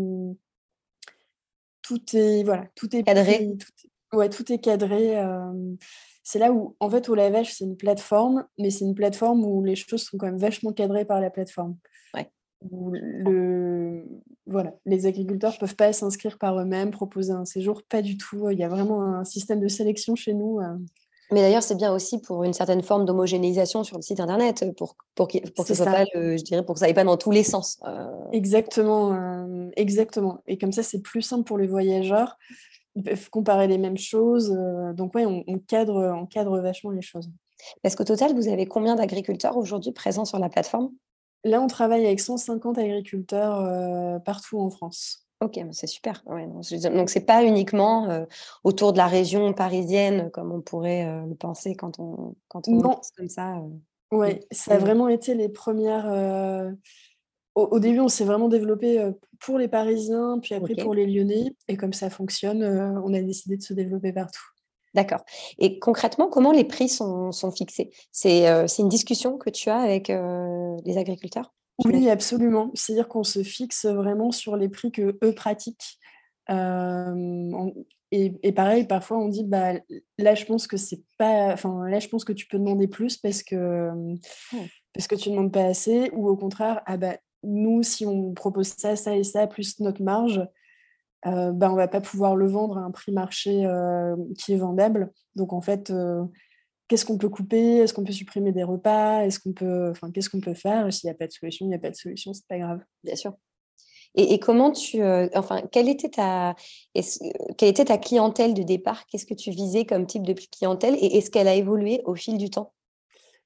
tout 1.81 2.01
est 2.15 2.43
voilà, 2.43 2.65
tout 2.75 2.95
est 2.95 3.03
cadré. 3.03 3.55
tout, 3.57 4.17
ouais, 4.17 4.29
tout 4.29 4.51
est 4.51 4.59
cadré. 4.59 5.21
c'est 6.23 6.39
là 6.39 6.51
où, 6.53 6.75
en 6.79 6.89
fait, 6.89 7.09
au 7.09 7.15
lavage, 7.15 7.53
c'est 7.53 7.65
une 7.65 7.77
plateforme, 7.77 8.47
mais 8.57 8.69
c'est 8.69 8.85
une 8.85 8.95
plateforme 8.95 9.45
où 9.45 9.63
les 9.63 9.75
choses 9.75 10.03
sont 10.03 10.17
quand 10.17 10.27
même 10.27 10.37
vachement 10.37 10.71
cadrées 10.71 11.05
par 11.05 11.19
la 11.19 11.29
plateforme. 11.29 11.77
Ouais 12.13 12.31
le, 12.71 14.05
voilà, 14.47 14.73
les 14.85 15.07
agriculteurs 15.07 15.53
ne 15.53 15.57
peuvent 15.57 15.75
pas 15.75 15.91
s'inscrire 15.91 16.37
par 16.37 16.59
eux-mêmes, 16.59 16.91
proposer 16.91 17.31
un 17.31 17.45
séjour, 17.45 17.81
pas 17.83 18.01
du 18.01 18.17
tout. 18.17 18.49
Il 18.49 18.59
y 18.59 18.63
a 18.63 18.69
vraiment 18.69 19.01
un 19.01 19.23
système 19.23 19.59
de 19.59 19.67
sélection 19.67 20.15
chez 20.15 20.33
nous. 20.33 20.59
Euh. 20.59 20.77
Mais 21.31 21.41
d'ailleurs, 21.41 21.63
c'est 21.63 21.75
bien 21.75 21.91
aussi 21.91 22.21
pour 22.21 22.43
une 22.43 22.53
certaine 22.53 22.83
forme 22.83 23.05
d'homogénéisation 23.05 23.83
sur 23.83 23.97
le 23.97 24.03
site 24.03 24.19
internet, 24.19 24.63
pour, 24.77 24.95
pour, 25.15 25.27
pour 25.55 25.65
que 25.65 25.73
ça 25.73 25.85
pas, 25.85 26.05
je 26.13 26.43
dirais, 26.43 26.63
pour 26.63 26.75
que 26.75 26.79
ça 26.79 26.85
aille 26.85 26.93
pas 26.93 27.03
dans 27.03 27.17
tous 27.17 27.31
les 27.31 27.43
sens. 27.43 27.79
Euh. 27.87 28.07
Exactement, 28.31 29.13
euh, 29.13 29.69
exactement. 29.75 30.43
Et 30.45 30.59
comme 30.59 30.71
ça, 30.71 30.83
c'est 30.83 31.01
plus 31.01 31.23
simple 31.23 31.43
pour 31.43 31.57
les 31.57 31.65
voyageurs. 31.65 32.37
Ils 32.95 33.01
peuvent 33.01 33.29
comparer 33.31 33.67
les 33.67 33.79
mêmes 33.79 33.97
choses. 33.97 34.55
donc, 34.93 35.15
ouais, 35.15 35.25
on, 35.25 35.43
on, 35.47 35.57
cadre, 35.57 36.15
on 36.15 36.27
cadre 36.27 36.59
vachement 36.59 36.91
les 36.91 37.01
choses. 37.01 37.31
Parce 37.81 37.95
qu'au 37.95 38.03
total, 38.03 38.35
vous 38.35 38.47
avez 38.47 38.67
combien 38.67 38.95
d'agriculteurs 38.95 39.57
aujourd'hui 39.57 39.91
présents 39.91 40.25
sur 40.25 40.37
la 40.37 40.49
plateforme? 40.49 40.91
Là, 41.45 41.61
on 41.61 41.67
travaille 41.67 42.05
avec 42.07 42.19
150 42.19 42.79
agriculteurs 42.79 43.59
euh, 43.59 44.17
partout 44.17 44.59
en 44.59 44.71
France. 44.71 45.27
Ok, 45.41 45.59
c'est 45.71 45.85
super. 45.85 46.23
donc, 46.25 46.63
ce 46.63 47.19
n'est 47.19 47.25
pas 47.25 47.43
uniquement 47.43 48.09
euh, 48.09 48.25
autour 48.63 48.93
de 48.93 48.97
la 48.97 49.05
région 49.05 49.53
parisienne, 49.53 50.31
comme 50.31 50.51
on 50.51 50.61
pourrait 50.61 51.05
euh, 51.05 51.23
le 51.27 51.35
penser 51.35 51.75
quand 51.75 51.99
on, 51.99 52.35
quand 52.47 52.67
on 52.67 52.81
pense 52.81 53.11
comme 53.11 53.29
ça. 53.29 53.61
oui, 54.11 54.39
ça 54.49 54.73
a 54.73 54.77
vraiment 54.79 55.07
été 55.07 55.35
les 55.35 55.49
premières. 55.49 56.07
Au, 57.53 57.79
début, 57.79 57.99
on 57.99 58.09
s'est 58.09 58.25
vraiment 58.25 58.49
développé 58.49 59.11
pour 59.39 59.59
les 59.59 59.67
Parisiens, 59.67 60.39
puis 60.41 60.55
après 60.55 60.75
pour 60.75 60.95
les 60.95 61.05
Lyonnais. 61.05 61.55
Et 61.67 61.77
comme 61.77 61.93
ça 61.93 62.09
fonctionne, 62.09 62.63
on 62.63 63.13
a 63.13 63.21
décidé 63.21 63.55
de 63.55 63.61
se 63.61 63.73
développer 63.73 64.11
partout. 64.11 64.54
D'accord. 64.95 65.25
Et 65.59 65.77
concrètement, 65.77 66.29
comment 66.29 66.53
les 66.53 66.63
prix 66.63 66.87
sont, 66.87 67.31
fixés? 67.51 67.91
Euh, 68.25 68.65
C'est 68.65 68.81
une 68.81 68.89
discussion 68.89 69.37
que 69.37 69.49
tu 69.49 69.69
as 69.69 69.79
avec 69.79 70.09
euh, 70.09 70.77
les 70.85 70.97
agriculteurs? 70.97 71.53
Oui, 71.83 72.09
absolument. 72.09 72.71
C'est-à-dire 72.73 73.09
qu'on 73.09 73.25
se 73.25 73.43
fixe 73.43 73.85
vraiment 73.85 74.31
sur 74.31 74.55
les 74.55 74.69
prix 74.69 74.93
que 74.93 75.17
eux 75.21 75.35
pratiquent. 75.35 75.99
Euh, 76.49 77.71
et, 78.11 78.51
pareil, 78.53 78.85
parfois 78.87 79.17
on 79.17 79.27
dit 79.27 79.43
bah 79.43 79.73
là 80.17 80.35
je 80.35 80.45
pense 80.45 80.67
que 80.67 80.77
c'est 80.77 81.01
pas, 81.17 81.51
enfin 81.51 81.89
là 81.89 81.99
je 81.99 82.07
pense 82.07 82.23
que 82.23 82.31
tu 82.31 82.47
peux 82.47 82.57
demander 82.59 82.87
plus 82.87 83.17
parce 83.17 83.43
que 83.43 83.89
oh. 84.53 84.57
parce 84.93 85.07
que 85.07 85.15
tu 85.15 85.29
ne 85.29 85.35
demandes 85.35 85.51
pas 85.51 85.65
assez, 85.65 86.11
ou 86.13 86.29
au 86.29 86.37
contraire 86.37 86.81
ah 86.85 86.95
bah 86.95 87.17
nous 87.43 87.83
si 87.83 88.05
on 88.05 88.33
propose 88.33 88.67
ça, 88.67 88.95
ça 88.95 89.17
et 89.17 89.23
ça 89.23 89.47
plus 89.47 89.79
notre 89.81 90.01
marge, 90.01 90.39
euh, 91.25 91.51
ben, 91.51 91.71
on 91.71 91.75
va 91.75 91.87
pas 91.87 92.01
pouvoir 92.01 92.35
le 92.35 92.47
vendre 92.47 92.77
à 92.77 92.81
un 92.81 92.91
prix 92.91 93.11
marché 93.11 93.65
euh, 93.65 94.15
qui 94.37 94.53
est 94.53 94.57
vendable. 94.57 95.11
Donc 95.35 95.53
en 95.53 95.61
fait, 95.61 95.89
euh, 95.89 96.23
qu'est-ce 96.87 97.05
qu'on 97.05 97.17
peut 97.17 97.29
couper? 97.29 97.77
Est-ce 97.77 97.93
qu'on 97.93 98.03
peut 98.03 98.13
supprimer 98.13 98.51
des 98.51 98.63
repas? 98.63 99.23
Est-ce 99.23 99.39
qu'on 99.39 99.53
peut, 99.53 99.89
enfin, 99.91 100.11
qu'est-ce 100.11 100.29
qu'on 100.29 100.41
peut 100.41 100.53
faire? 100.53 100.91
S'il 100.93 101.07
n'y 101.07 101.11
a 101.11 101.17
pas 101.17 101.27
de 101.27 101.31
solution, 101.31 101.65
il 101.65 101.69
n'y 101.69 101.75
a 101.75 101.79
pas 101.79 101.91
de 101.91 101.95
solution, 101.95 102.33
c'est 102.33 102.47
pas 102.47 102.59
grave. 102.59 102.81
Bien 103.03 103.15
sûr. 103.15 103.33
Et, 104.17 104.39
comment 104.39 104.71
tu, 104.71 105.03
enfin, 105.33 105.61
quelle 105.73 105.89
était 105.89 106.07
ta, 106.07 106.55
quelle 106.93 107.69
était 107.69 107.83
ta 107.83 107.97
clientèle 107.97 108.53
de 108.53 108.63
départ? 108.63 109.05
Qu'est-ce 109.07 109.25
que 109.25 109.33
tu 109.33 109.51
visais 109.51 109.83
comme 109.83 110.05
type 110.05 110.23
de 110.23 110.33
clientèle? 110.33 110.95
Et 111.01 111.17
est-ce 111.17 111.29
qu'elle 111.29 111.49
a 111.49 111.55
évolué 111.55 112.01
au 112.05 112.15
fil 112.15 112.37
du 112.37 112.49
temps? 112.49 112.71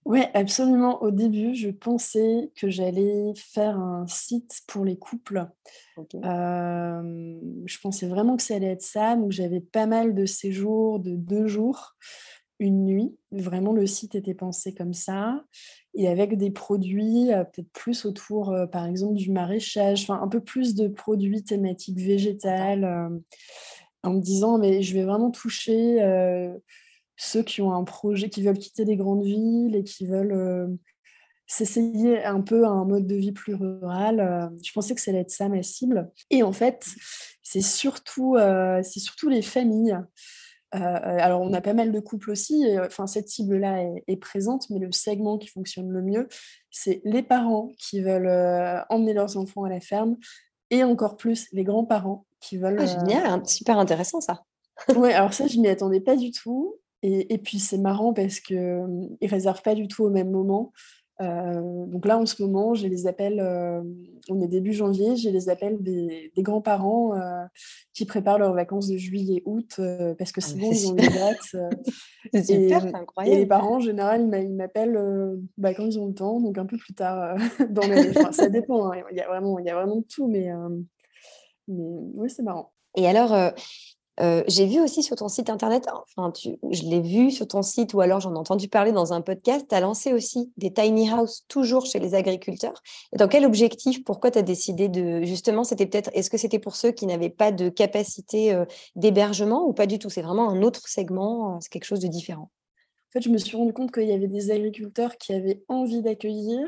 Oui, 0.05 0.21
absolument. 0.33 1.03
Au 1.03 1.11
début, 1.11 1.53
je 1.53 1.69
pensais 1.69 2.51
que 2.55 2.69
j'allais 2.69 3.31
faire 3.35 3.77
un 3.77 4.07
site 4.07 4.61
pour 4.67 4.85
les 4.85 4.97
couples. 4.97 5.45
je 5.95 7.79
pensais 7.81 8.07
vraiment 8.07 8.37
que 8.37 8.43
ça 8.43 8.55
allait 8.55 8.71
être 8.71 8.81
ça. 8.81 9.15
Donc, 9.15 9.31
j'avais 9.31 9.59
pas 9.59 9.85
mal 9.85 10.15
de 10.15 10.25
séjours 10.25 10.99
de 10.99 11.15
deux 11.15 11.47
jours, 11.47 11.95
une 12.59 12.85
nuit. 12.85 13.15
Vraiment, 13.31 13.73
le 13.73 13.85
site 13.85 14.15
était 14.15 14.33
pensé 14.33 14.73
comme 14.73 14.93
ça. 14.93 15.43
Et 15.93 16.07
avec 16.07 16.37
des 16.37 16.51
produits 16.51 17.27
peut-être 17.53 17.71
plus 17.71 18.05
autour, 18.05 18.55
par 18.71 18.85
exemple, 18.85 19.15
du 19.15 19.31
maraîchage, 19.31 20.03
enfin, 20.03 20.21
un 20.23 20.27
peu 20.27 20.39
plus 20.39 20.75
de 20.75 20.87
produits 20.87 21.43
thématiques 21.43 21.99
végétales, 21.99 23.11
en 24.03 24.13
me 24.13 24.21
disant, 24.21 24.57
mais 24.57 24.81
je 24.81 24.93
vais 24.93 25.03
vraiment 25.03 25.29
toucher 25.29 26.01
ceux 27.19 27.43
qui 27.43 27.61
ont 27.61 27.73
un 27.73 27.83
projet, 27.83 28.29
qui 28.29 28.41
veulent 28.41 28.57
quitter 28.57 28.85
les 28.85 28.95
grandes 28.95 29.23
villes 29.23 29.75
et 29.75 29.83
qui 29.83 30.07
veulent 30.07 30.31
euh, 30.31 30.67
s'essayer 31.47 32.23
un 32.23 32.39
peu 32.39 32.63
à 32.63 32.69
un 32.69 32.85
mode 32.85 33.07
de 33.07 33.15
vie 33.15 33.33
plus 33.33 33.55
rural. 33.55 34.21
Euh, 34.21 34.47
je 34.63 34.71
pensais 34.71 34.95
que 34.95 35.01
ça 35.01 35.11
allait 35.11 35.19
être 35.19 35.29
ça 35.29 35.49
ma 35.49 35.61
cible. 35.61 36.09
Et 36.29 36.43
en 36.43 36.53
fait, 36.53 36.85
c'est 37.43 37.61
surtout, 37.61 38.37
euh, 38.37 38.81
c'est 38.83 39.01
surtout 39.01 39.27
les 39.27 39.41
familles. 39.41 39.99
alors, 40.71 41.41
on 41.41 41.51
a 41.51 41.59
pas 41.59 41.73
mal 41.73 41.91
de 41.91 41.99
couples 41.99 42.31
aussi. 42.31 42.63
Enfin, 42.79 43.05
cette 43.05 43.27
cible-là 43.27 43.83
est, 44.07 44.17
présente, 44.17 44.69
mais 44.69 44.79
le 44.79 44.91
segment 44.93 45.37
qui 45.37 45.49
fonctionne 45.49 45.89
le 45.89 46.01
mieux, 46.01 46.29
c'est 46.71 47.01
les 47.03 47.23
parents 47.23 47.71
qui 47.77 48.01
veulent 48.01 48.31
emmener 48.89 49.13
leurs 49.13 49.35
enfants 49.35 49.65
à 49.65 49.69
la 49.69 49.81
ferme, 49.81 50.15
et 50.69 50.85
encore 50.85 51.17
plus 51.17 51.47
les 51.51 51.65
grands-parents 51.65 52.27
qui 52.39 52.57
veulent. 52.57 52.79
Ah, 52.79 52.85
génial, 52.85 53.45
super 53.45 53.77
intéressant 53.77 54.21
ça. 54.21 54.43
ouais, 54.95 55.13
alors 55.13 55.33
ça, 55.33 55.47
je 55.47 55.57
m'y 55.57 55.67
attendais 55.67 55.99
pas 55.99 56.15
du 56.15 56.31
tout. 56.31 56.79
Et, 57.01 57.37
puis 57.37 57.59
c'est 57.59 57.77
marrant 57.77 58.13
parce 58.13 58.39
qu'ils 58.41 58.57
ne 58.57 59.27
réservent 59.27 59.61
pas 59.61 59.75
du 59.75 59.87
tout 59.87 60.03
au 60.03 60.09
même 60.09 60.31
moment. 60.31 60.73
donc 61.19 62.05
là, 62.05 62.17
en 62.17 62.25
ce 62.25 62.41
moment, 62.41 62.73
j'ai 62.73 62.89
les 62.89 63.07
appels, 63.07 63.41
on 64.29 64.41
est 64.41 64.47
début 64.47 64.73
janvier, 64.73 65.15
j'ai 65.15 65.31
les 65.31 65.47
appels 65.47 65.81
des, 65.81 66.31
grands-parents 66.39 67.13
qui 67.93 68.05
préparent 68.05 68.39
leurs 68.39 68.53
vacances 68.53 68.89
de 68.89 68.97
juillet-août 68.97 69.79
parce 70.17 70.33
que 70.33 70.41
ah, 70.41 70.47
sinon, 70.47 70.71
ils 70.71 70.87
ont 70.87 70.95
les 70.95 71.07
dates. 71.07 71.55
c'est 72.33 72.43
super, 72.43 72.81
c'est 72.81 72.95
incroyable. 72.95 73.35
Et 73.35 73.39
les 73.39 73.45
parents, 73.45 73.77
en 73.77 73.79
général, 73.79 74.29
ils 74.33 74.53
m'appellent 74.53 74.99
bah, 75.57 75.73
quand 75.73 75.85
ils 75.85 75.99
ont 75.99 76.07
le 76.07 76.13
temps, 76.13 76.41
donc 76.41 76.57
un 76.57 76.65
peu 76.65 76.77
plus 76.77 76.93
tard 76.93 77.37
dans 77.69 77.87
l'année. 77.87 78.11
ça 78.31 78.49
dépend, 78.49 78.91
hein, 78.91 79.01
il, 79.09 79.17
y 79.17 79.21
a 79.21 79.27
vraiment, 79.27 79.57
y 79.59 79.69
a 79.69 79.75
vraiment 79.75 80.01
tout, 80.01 80.27
mais, 80.27 80.49
mais 81.69 81.83
oui, 82.15 82.29
c'est 82.29 82.43
marrant. 82.43 82.73
Et 82.97 83.07
alors, 83.07 83.53
euh, 84.21 84.43
j'ai 84.47 84.65
vu 84.65 84.81
aussi 84.81 85.01
sur 85.01 85.15
ton 85.15 85.29
site 85.29 85.49
internet, 85.49 85.87
enfin, 86.17 86.33
je 86.71 86.83
l'ai 86.83 86.99
vu 86.99 87.31
sur 87.31 87.47
ton 87.47 87.61
site 87.61 87.93
ou 87.93 88.01
alors 88.01 88.19
j'en 88.19 88.35
ai 88.35 88.37
entendu 88.37 88.67
parler 88.67 88.91
dans 88.91 89.13
un 89.13 89.21
podcast, 89.21 89.65
tu 89.69 89.75
as 89.75 89.79
lancé 89.79 90.13
aussi 90.13 90.51
des 90.57 90.73
tiny 90.73 91.11
houses 91.11 91.45
toujours 91.47 91.85
chez 91.85 91.99
les 91.99 92.15
agriculteurs. 92.15 92.81
Dans 93.15 93.27
quel 93.27 93.45
objectif 93.45 94.03
Pourquoi 94.03 94.31
tu 94.31 94.39
as 94.39 94.41
décidé 94.41 94.89
de. 94.89 95.23
Justement, 95.23 95.63
c'était 95.63 95.85
peut-être. 95.85 96.09
Est-ce 96.13 96.29
que 96.29 96.37
c'était 96.37 96.59
pour 96.59 96.75
ceux 96.75 96.91
qui 96.91 97.05
n'avaient 97.05 97.29
pas 97.29 97.51
de 97.51 97.69
capacité 97.69 98.53
euh, 98.53 98.65
d'hébergement 98.95 99.65
ou 99.65 99.73
pas 99.73 99.85
du 99.85 99.99
tout? 99.99 100.09
C'est 100.09 100.21
vraiment 100.21 100.49
un 100.49 100.61
autre 100.63 100.87
segment, 100.87 101.55
euh, 101.55 101.57
c'est 101.61 101.69
quelque 101.69 101.85
chose 101.85 102.01
de 102.01 102.07
différent. 102.07 102.49
En 103.09 103.11
fait, 103.13 103.21
je 103.21 103.29
me 103.29 103.37
suis 103.37 103.57
rendu 103.57 103.73
compte 103.73 103.91
qu'il 103.91 104.07
y 104.07 104.13
avait 104.13 104.27
des 104.27 104.51
agriculteurs 104.51 105.17
qui 105.17 105.33
avaient 105.33 105.63
envie 105.67 106.01
d'accueillir, 106.01 106.67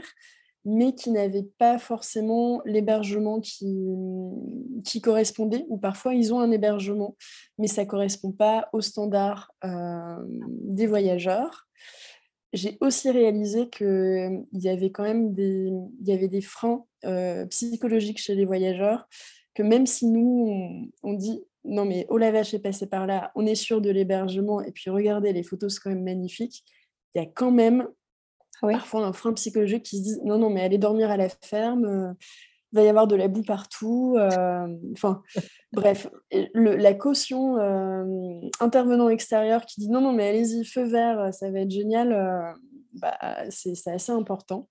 mais 0.66 0.94
qui 0.94 1.12
n'avaient 1.12 1.48
pas 1.58 1.80
forcément 1.80 2.62
l'hébergement 2.66 3.40
qui, 3.40 5.02
correspondait, 5.02 5.66
ou 5.70 5.78
parfois 5.78 6.14
ils 6.14 6.34
ont 6.34 6.40
un 6.40 6.52
hébergement, 6.52 7.16
mais 7.58 7.68
ça 7.68 7.84
ne 7.84 7.88
correspond 7.88 8.32
pas 8.32 8.70
aux 8.74 8.82
standards 8.82 9.52
euh, 9.64 10.16
des 10.28 10.88
voyageurs. 10.88 11.68
J'ai 12.54 12.78
aussi 12.82 13.10
réalisé 13.10 13.70
qu'il 13.70 14.46
y 14.54 14.70
avait 14.70 14.92
quand 14.92 15.04
même 15.04 15.34
des, 15.34 15.72
il 16.02 16.08
y 16.08 16.12
avait 16.12 16.28
des 16.28 16.42
freins 16.42 16.86
euh, 17.06 17.46
psychologiques 17.48 18.20
chez 18.20 18.36
les 18.36 18.46
voyageurs, 18.46 19.08
que 19.56 19.64
même 19.64 19.86
si 19.86 20.06
nous, 20.06 20.92
on, 21.02 21.14
dit 21.14 21.44
non 21.64 21.86
mais 21.86 22.06
oh 22.10 22.18
la 22.18 22.32
vache 22.32 22.54
est 22.54 22.60
passé 22.60 22.88
par 22.88 23.08
là, 23.08 23.32
on 23.36 23.46
est 23.46 23.56
sûr 23.56 23.82
de 23.82 23.90
l'hébergement, 23.90 24.62
et 24.62 24.72
puis 24.72 24.90
regardez, 24.90 25.34
les 25.34 25.44
photos 25.44 25.76
sont 25.76 25.82
quand 25.86 25.90
même 25.92 26.04
magnifiques, 26.04 26.64
il 27.16 27.22
y 27.22 27.26
a 27.26 27.28
quand 27.28 27.52
même 27.52 27.88
Parfois, 28.62 29.06
un 29.06 29.14
frein 29.14 29.34
psychologique 29.34 29.84
qui 29.84 29.98
se 29.98 30.04
dit 30.04 30.20
non, 30.24 30.38
non, 30.38 30.50
mais 30.50 30.62
allez 30.62 30.78
dormir 30.78 31.10
à 31.10 31.18
la 31.18 31.30
ferme, 31.30 31.86
euh, 31.86 32.14
il 32.72 32.76
va 32.78 32.84
y 32.84 32.90
avoir 32.90 33.08
de 33.08 33.16
la 33.16 33.28
boue 33.28 33.44
partout. 33.44 34.16
Euh, 34.18 34.68
enfin, 34.94 35.24
bref, 35.74 36.08
la 36.54 36.94
caution 36.94 37.58
euh, 37.58 38.40
intervenant 38.60 39.10
extérieur 39.10 39.66
qui 39.66 39.82
dit 39.82 39.90
non, 39.90 40.02
non, 40.02 40.14
mais 40.14 40.30
allez-y, 40.30 40.64
feu 40.64 40.84
vert, 40.84 41.34
ça 41.34 41.50
va 41.50 41.62
être 41.62 41.72
génial, 41.72 42.56
bah, 42.94 43.18
c'est 43.50 43.88
assez 43.88 44.12
important. 44.12 44.70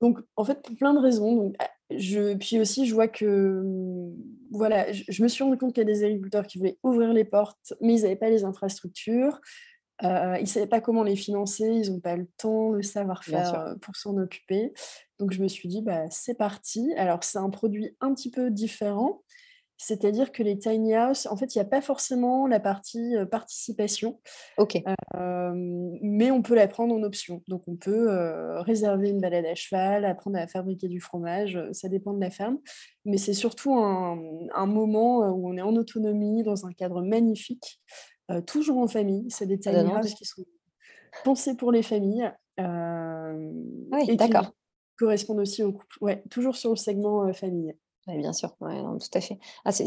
Donc, 0.00 0.20
en 0.36 0.44
fait, 0.44 0.62
pour 0.62 0.76
plein 0.76 0.94
de 0.94 1.00
raisons. 1.00 1.34
Donc, 1.36 1.56
je, 1.90 2.34
puis 2.34 2.60
aussi, 2.60 2.86
je 2.86 2.94
vois 2.94 3.08
que, 3.08 3.64
voilà, 4.50 4.92
je, 4.92 5.04
je 5.08 5.22
me 5.22 5.28
suis 5.28 5.42
rendu 5.42 5.56
compte 5.56 5.72
qu'il 5.72 5.82
y 5.82 5.90
a 5.90 5.92
des 5.92 6.04
agriculteurs 6.04 6.46
qui 6.46 6.58
voulaient 6.58 6.78
ouvrir 6.82 7.12
les 7.12 7.24
portes, 7.24 7.74
mais 7.80 7.94
ils 7.94 8.02
n'avaient 8.02 8.16
pas 8.16 8.28
les 8.28 8.44
infrastructures. 8.44 9.40
Euh, 10.04 10.36
ils 10.38 10.42
ne 10.42 10.46
savaient 10.46 10.66
pas 10.66 10.80
comment 10.80 11.02
les 11.02 11.16
financer, 11.16 11.66
ils 11.66 11.90
n'ont 11.90 12.00
pas 12.00 12.16
le 12.16 12.26
temps, 12.36 12.70
le 12.70 12.82
savoir-faire 12.82 13.54
euh, 13.54 13.74
pour 13.76 13.96
s'en 13.96 14.16
occuper. 14.16 14.72
Donc 15.18 15.32
je 15.32 15.42
me 15.42 15.48
suis 15.48 15.68
dit, 15.68 15.82
bah, 15.82 16.04
c'est 16.10 16.36
parti. 16.36 16.92
Alors 16.96 17.24
c'est 17.24 17.38
un 17.38 17.50
produit 17.50 17.96
un 18.00 18.14
petit 18.14 18.30
peu 18.30 18.50
différent, 18.50 19.22
c'est-à-dire 19.76 20.30
que 20.30 20.42
les 20.44 20.58
tiny 20.58 20.94
house, 20.94 21.26
en 21.26 21.36
fait, 21.36 21.54
il 21.54 21.58
n'y 21.58 21.62
a 21.62 21.68
pas 21.68 21.80
forcément 21.80 22.46
la 22.46 22.60
partie 22.60 23.16
euh, 23.16 23.26
participation. 23.26 24.20
Ok. 24.56 24.80
mais 26.00 26.30
on 26.30 26.42
peut 26.42 26.54
la 26.54 26.68
prendre 26.68 26.94
en 26.94 27.02
option. 27.02 27.42
Donc 27.48 27.62
on 27.66 27.74
peut 27.74 28.08
réserver 28.60 29.10
une 29.10 29.20
balade 29.20 29.46
à 29.46 29.56
cheval, 29.56 30.04
apprendre 30.04 30.38
à 30.38 30.46
fabriquer 30.46 30.86
du 30.86 31.00
fromage, 31.00 31.58
ça 31.72 31.88
dépend 31.88 32.12
de 32.12 32.20
la 32.20 32.30
ferme. 32.30 32.58
Mais 33.04 33.18
c'est 33.18 33.34
surtout 33.34 33.74
un, 33.74 34.20
un 34.54 34.66
moment 34.66 35.28
où 35.30 35.48
on 35.48 35.56
est 35.56 35.62
en 35.62 35.74
autonomie, 35.74 36.44
dans 36.44 36.66
un 36.66 36.72
cadre 36.72 37.02
magnifique. 37.02 37.80
Euh, 38.30 38.40
toujours 38.42 38.78
en 38.78 38.86
famille. 38.86 39.26
C'est 39.30 39.46
des 39.46 39.58
tiny 39.58 39.90
houses 39.90 40.14
qui 40.14 40.24
sont 40.24 40.44
pensés 41.24 41.56
pour 41.56 41.72
les 41.72 41.82
familles. 41.82 42.30
Euh, 42.60 43.50
oui, 43.92 44.16
d'accord. 44.16 44.52
Correspondent 44.98 45.40
aussi 45.40 45.62
au 45.62 45.72
couple. 45.72 45.96
Ouais, 46.00 46.22
toujours 46.30 46.56
sur 46.56 46.70
le 46.70 46.76
segment 46.76 47.26
euh, 47.26 47.32
famille. 47.32 47.74
Oui, 48.06 48.18
bien 48.18 48.32
sûr, 48.32 48.56
ouais, 48.60 48.80
tout 48.80 49.18
à 49.18 49.20
fait. 49.20 49.38
Ah, 49.64 49.72
c'est 49.72 49.84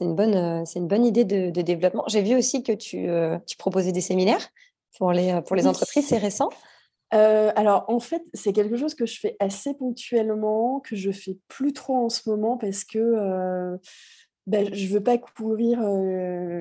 une, 0.00 0.14
bonne, 0.14 0.64
une 0.74 0.86
bonne 0.86 1.04
idée 1.04 1.24
de, 1.24 1.50
développement. 1.60 2.04
J'ai 2.08 2.22
vu 2.22 2.34
aussi 2.34 2.62
que 2.62 2.72
tu, 2.72 3.08
tu, 3.46 3.56
proposais 3.58 3.92
des 3.92 4.00
séminaires 4.00 4.48
pour 4.96 5.12
les, 5.12 5.42
pour 5.46 5.54
les 5.54 5.66
entreprises, 5.66 6.06
c'est 6.06 6.18
récent 6.18 6.48
alors 7.12 7.84
en 7.88 8.00
fait, 8.00 8.22
c'est 8.34 8.52
quelque 8.52 8.76
chose 8.76 8.94
que 8.94 9.06
je 9.06 9.18
fais 9.18 9.36
assez 9.38 9.74
ponctuellement, 9.74 10.80
que 10.80 10.96
je 10.96 11.10
fais 11.12 11.38
plus 11.48 11.72
trop 11.72 11.94
en 11.94 12.08
ce 12.10 12.28
moment 12.28 12.58
parce 12.58 12.84
que 12.84 13.78
ben, 14.46 14.72
je 14.72 14.86
ne 14.86 14.92
veux 14.92 15.02
pas 15.02 15.18
courir 15.18 15.80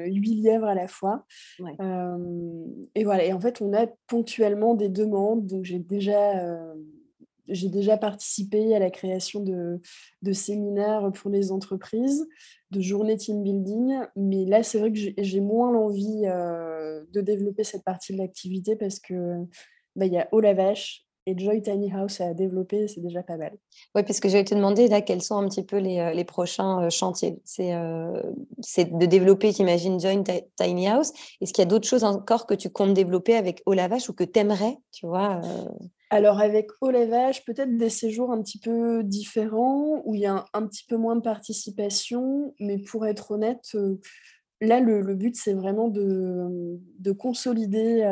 huit 0.06 0.36
lièvres 0.36 0.68
à 0.68 0.76
la 0.76 0.88
fois. 0.88 1.26
et 1.70 3.04
voilà, 3.04 3.24
et 3.24 3.34
en 3.34 3.40
fait, 3.40 3.62
on 3.62 3.74
a 3.74 3.88
ponctuellement 4.08 4.76
des 4.76 4.90
demandes. 4.90 5.46
Donc, 5.46 5.66
j'ai 5.66 5.80
déjà, 5.80 6.44
j'ai 7.48 7.70
déjà 7.70 7.98
participé 7.98 8.76
à 8.76 8.80
la 8.80 8.90
création 8.90 9.42
de, 9.42 9.80
de, 10.24 10.34
séminaires 10.34 11.12
pour 11.14 11.30
les 11.30 11.52
entreprises, 11.52 12.28
de 12.72 12.82
journées 12.82 13.18
team 13.18 13.44
building. 13.44 14.00
Mais 14.16 14.46
là, 14.46 14.64
c'est 14.64 14.80
vrai 14.80 14.92
que 14.92 15.00
j'ai 15.18 15.40
moins 15.42 15.72
l'envie 15.72 16.24
de 16.24 17.22
développer 17.22 17.64
cette 17.64 17.84
partie 17.84 18.14
de 18.14 18.18
l'activité 18.18 18.76
parce 18.76 19.00
que 19.00 19.46
bah, 19.96 20.06
il 20.06 20.14
y 20.14 20.18
a 20.18 20.28
haut 20.32 20.42
la 20.42 20.54
vache, 20.54 21.05
et 21.28 21.38
Joy 21.38 21.62
Tiny 21.62 21.92
House 21.92 22.22
à 22.22 22.34
développer, 22.34 22.88
c'est 22.88 23.02
déjà 23.02 23.24
pas 23.24 23.38
mal. 23.38 23.58
Oui, 23.96 24.04
parce 24.04 24.20
que 24.20 24.30
j'allais 24.30 24.44
te 24.44 24.54
demander 24.54 24.88
là 24.88 25.02
quels 25.02 25.24
sont 25.24 25.38
un 25.38 25.48
petit 25.48 25.64
peu 25.64 25.78
les, 25.78 26.00
euh, 26.00 26.12
les 26.12 26.24
prochains 26.24 26.84
euh, 26.84 26.90
chantiers? 26.90 27.40
Euh, 27.60 28.22
c'est 28.62 28.96
de 28.96 29.06
développer, 29.06 29.52
j'imagine, 29.52 30.00
Joy 30.00 30.24
Tiny 30.56 30.88
House. 30.88 31.12
Est-ce 31.42 31.52
qu'il 31.52 31.64
y 31.64 31.68
a 31.68 31.70
d'autres 31.70 31.88
choses 31.88 32.04
encore 32.04 32.46
que 32.46 32.54
tu 32.54 32.70
comptes 32.70 32.94
développer 32.94 33.36
avec 33.36 33.64
Olavache 33.66 34.10
ou 34.10 34.14
que 34.14 34.24
tu 34.24 34.40
aimerais, 34.40 34.78
tu 34.92 35.08
vois 35.08 35.42
Alors 36.12 36.40
avec 36.40 36.70
Olavache, 36.82 37.44
peut-être 37.44 37.76
des 37.76 37.90
séjours 37.90 38.32
un 38.32 38.42
petit 38.42 38.60
peu 38.60 39.04
différents 39.04 40.02
où 40.06 40.14
il 40.14 40.22
y 40.22 40.28
a 40.28 40.46
un, 40.54 40.68
petit 40.68 40.86
peu 40.88 40.98
moins 40.98 41.16
de 41.16 41.22
participation, 41.22 42.54
mais 42.60 42.78
pour 42.78 43.08
être 43.08 43.32
honnête, 43.32 43.76
là 44.62 44.80
le, 44.80 45.02
le 45.02 45.16
but 45.16 45.36
c'est 45.36 45.54
vraiment 45.54 45.88
de, 45.88 46.80
de 47.00 47.12
consolider 47.12 48.04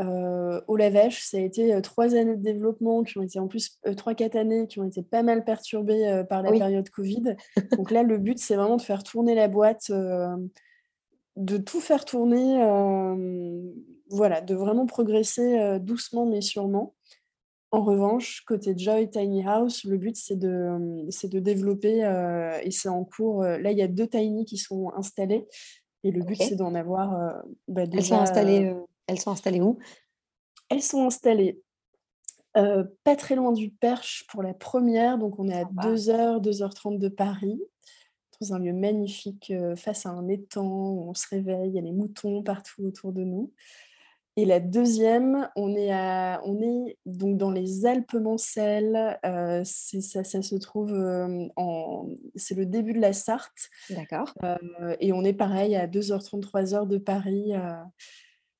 euh, 0.00 0.60
au 0.68 0.76
Lavèche, 0.76 1.24
ça 1.24 1.38
a 1.38 1.40
été 1.40 1.74
euh, 1.74 1.80
trois 1.80 2.14
années 2.14 2.36
de 2.36 2.42
développement 2.42 3.02
qui 3.02 3.18
ont 3.18 3.22
été 3.22 3.40
en 3.40 3.48
plus 3.48 3.78
euh, 3.86 3.94
trois, 3.94 4.14
quatre 4.14 4.36
années 4.36 4.68
qui 4.68 4.78
ont 4.78 4.84
été 4.84 5.02
pas 5.02 5.24
mal 5.24 5.44
perturbées 5.44 6.22
par 6.28 6.42
la 6.42 6.52
période 6.52 6.88
Covid. 6.88 7.36
Donc 7.76 7.90
là, 7.90 8.02
le 8.02 8.18
but, 8.18 8.38
c'est 8.38 8.54
vraiment 8.54 8.76
de 8.76 8.82
faire 8.82 9.02
tourner 9.02 9.34
la 9.34 9.48
boîte, 9.48 9.90
de 9.90 11.56
tout 11.56 11.80
faire 11.80 12.04
tourner, 12.04 12.58
voilà, 14.10 14.40
de 14.40 14.54
vraiment 14.54 14.86
progresser 14.86 15.78
doucement 15.80 16.26
mais 16.26 16.40
sûrement. 16.40 16.94
En 17.70 17.82
revanche, 17.82 18.44
côté 18.46 18.72
Joy 18.76 19.10
Tiny 19.10 19.44
House, 19.46 19.84
le 19.84 19.98
but, 19.98 20.16
c'est 20.16 20.38
de, 20.38 21.06
c'est 21.10 21.30
de 21.30 21.38
développer, 21.38 21.98
et 22.62 22.70
c'est 22.70 22.88
en 22.88 23.04
cours. 23.04 23.42
là, 23.42 23.70
il 23.72 23.78
y 23.78 23.82
a 23.82 23.88
deux 23.88 24.06
tiny 24.06 24.44
qui 24.44 24.56
sont 24.56 24.90
installés. 24.96 25.46
Et 26.04 26.12
le 26.12 26.22
but, 26.22 26.40
c'est 26.40 26.56
d'en 26.56 26.74
avoir 26.74 27.42
bah, 27.66 27.86
déjà, 27.86 27.98
Elles 27.98 28.04
sont 28.04 28.20
installées, 28.20 28.74
elles 29.08 29.18
sont 29.18 29.32
installées 29.32 29.60
où? 29.60 29.78
Elles 30.68 30.82
sont 30.82 31.06
installées 31.06 31.60
pas 33.04 33.16
très 33.16 33.36
loin 33.36 33.52
du 33.52 33.70
Perche 33.70 34.24
pour 34.28 34.42
la 34.42 34.54
première. 34.54 35.18
Donc, 35.18 35.38
on 35.38 35.48
est 35.48 35.54
à 35.54 35.64
2h, 35.64 36.42
2h30 36.42 36.98
de 36.98 37.08
Paris, 37.08 37.60
dans 38.40 38.54
un 38.54 38.58
lieu 38.58 38.72
magnifique 38.72 39.52
face 39.76 40.06
à 40.06 40.10
un 40.10 40.28
étang 40.28 40.66
où 40.66 41.08
on 41.08 41.14
se 41.14 41.28
réveille, 41.28 41.68
il 41.68 41.74
y 41.74 41.78
a 41.78 41.82
les 41.82 41.92
moutons 41.92 42.42
partout 42.42 42.82
autour 42.84 43.12
de 43.12 43.24
nous. 43.24 43.52
Et 44.36 44.44
la 44.44 44.60
deuxième, 44.60 45.48
on 45.56 45.74
est, 45.74 45.90
à, 45.90 46.40
on 46.44 46.62
est 46.62 46.96
donc 47.06 47.38
dans 47.38 47.50
les 47.50 47.86
Alpes 47.86 48.14
Mancelles. 48.14 49.18
ça, 49.24 50.22
ça, 50.22 50.42
se 50.42 50.54
trouve 50.54 50.92
en. 51.56 52.08
C'est 52.36 52.54
le 52.54 52.64
début 52.64 52.92
de 52.92 53.00
la 53.00 53.12
Sarthe. 53.12 53.68
D'accord. 53.90 54.32
et 55.00 55.12
on 55.12 55.24
est 55.24 55.32
pareil 55.32 55.74
à 55.74 55.88
2h30, 55.88 56.40
3h 56.40 56.86
de 56.86 56.98
Paris 56.98 57.52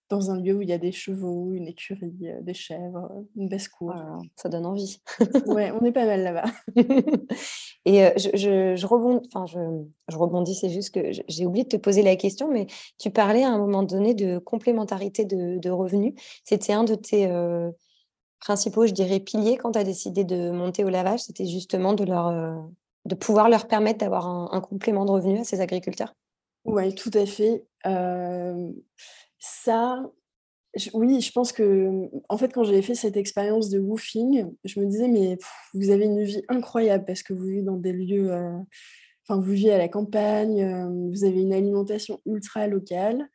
dans 0.09 0.31
un 0.31 0.41
lieu 0.41 0.55
où 0.55 0.63
il 0.63 0.69
y 0.69 0.73
a 0.73 0.79
des 0.79 0.93
chevaux, 0.93 1.53
une 1.53 1.67
écurie, 1.67 2.17
euh, 2.23 2.41
des 2.41 2.55
chèvres, 2.55 3.11
une 3.37 3.49
basse-cour. 3.49 3.95
ça 4.37 4.49
donne 4.49 4.67
envie. 4.67 5.03
ouais, 5.47 5.71
on 5.71 5.85
est 5.85 5.93
pas 5.93 6.07
mal 6.07 6.23
là-bas. 6.23 6.51
Et 7.85 8.05
euh, 8.05 8.11
je, 8.17 8.75
je, 8.77 8.87
rebondis, 8.87 9.29
enfin, 9.33 9.47
je, 9.47 9.59
je, 10.09 10.17
rebondis, 10.17 10.55
c'est 10.55 10.71
juste 10.71 10.95
que 10.95 11.11
j'ai 11.29 11.47
oublié 11.47 11.65
de 11.65 11.69
te 11.69 11.77
poser 11.77 12.03
la 12.03 12.17
question, 12.17 12.51
mais 12.51 12.67
tu 12.99 13.11
parlais 13.11 13.45
à 13.45 13.51
un 13.51 13.59
moment 13.59 13.83
donné 13.83 14.15
de 14.15 14.39
complémentarité 14.39 15.25
de, 15.25 15.71
revenus. 15.71 16.15
C'était 16.45 16.73
un 16.73 16.85
de 16.85 16.95
tes 16.95 17.27
euh, 17.27 17.71
principaux, 18.41 18.87
je 18.87 18.93
dirais, 18.93 19.21
piliers 19.21 19.59
quand 19.59 19.73
tu 19.73 19.79
as 19.79 19.85
décidé 19.85 20.25
de 20.25 20.51
monter 20.51 20.85
au 20.85 20.89
lavage. 20.89 21.21
C'était 21.21 21.47
justement 21.47 21.93
de, 21.93 22.05
leur, 22.05 22.33
de 23.05 23.15
pouvoir 23.15 23.51
leur 23.51 23.69
permettre 23.69 23.99
d'avoir 23.99 24.27
un, 24.27 24.49
un, 24.53 24.61
complément 24.61 25.05
de 25.05 25.11
revenus 25.11 25.41
à 25.41 25.45
ces 25.45 25.61
agriculteurs? 25.61 26.15
Oui, 26.65 26.95
tout 26.95 27.11
à 27.15 27.27
fait. 27.27 27.67
Ça, 29.39 30.03
oui, 30.93 31.21
je 31.21 31.33
pense 31.33 31.53
que, 31.53 32.09
en 32.29 32.37
fait, 32.37 32.53
quand 32.53 32.65
j'avais 32.65 32.83
fait 32.83 32.95
cette 32.95 33.17
expérience 33.17 33.71
de 33.71 33.79
woofing, 33.79 34.47
je 34.65 34.81
me 34.81 34.87
disais, 34.87 35.09
mais 35.09 35.39
vous 35.75 35.91
avez 35.91 36.05
une 36.05 36.23
vie 36.23 36.43
incroyable 36.49 37.05
parce 37.05 37.23
que 37.23 37.33
vous 37.33 37.45
vivez 37.45 37.63
dans 37.63 37.77
des 37.77 37.93
lieux, 37.93 38.33
euh, 38.33 38.57
enfin, 39.25 39.41
vous 39.41 39.53
vivez 39.53 39.73
à 39.73 39.79
la 39.79 39.89
campagne, 39.89 40.63
euh, 40.63 41.09
vous 41.11 41.25
avez 41.25 41.41
une 41.41 41.53
alimentation 41.53 42.21
ultra 42.27 42.67
locale. 42.67 43.29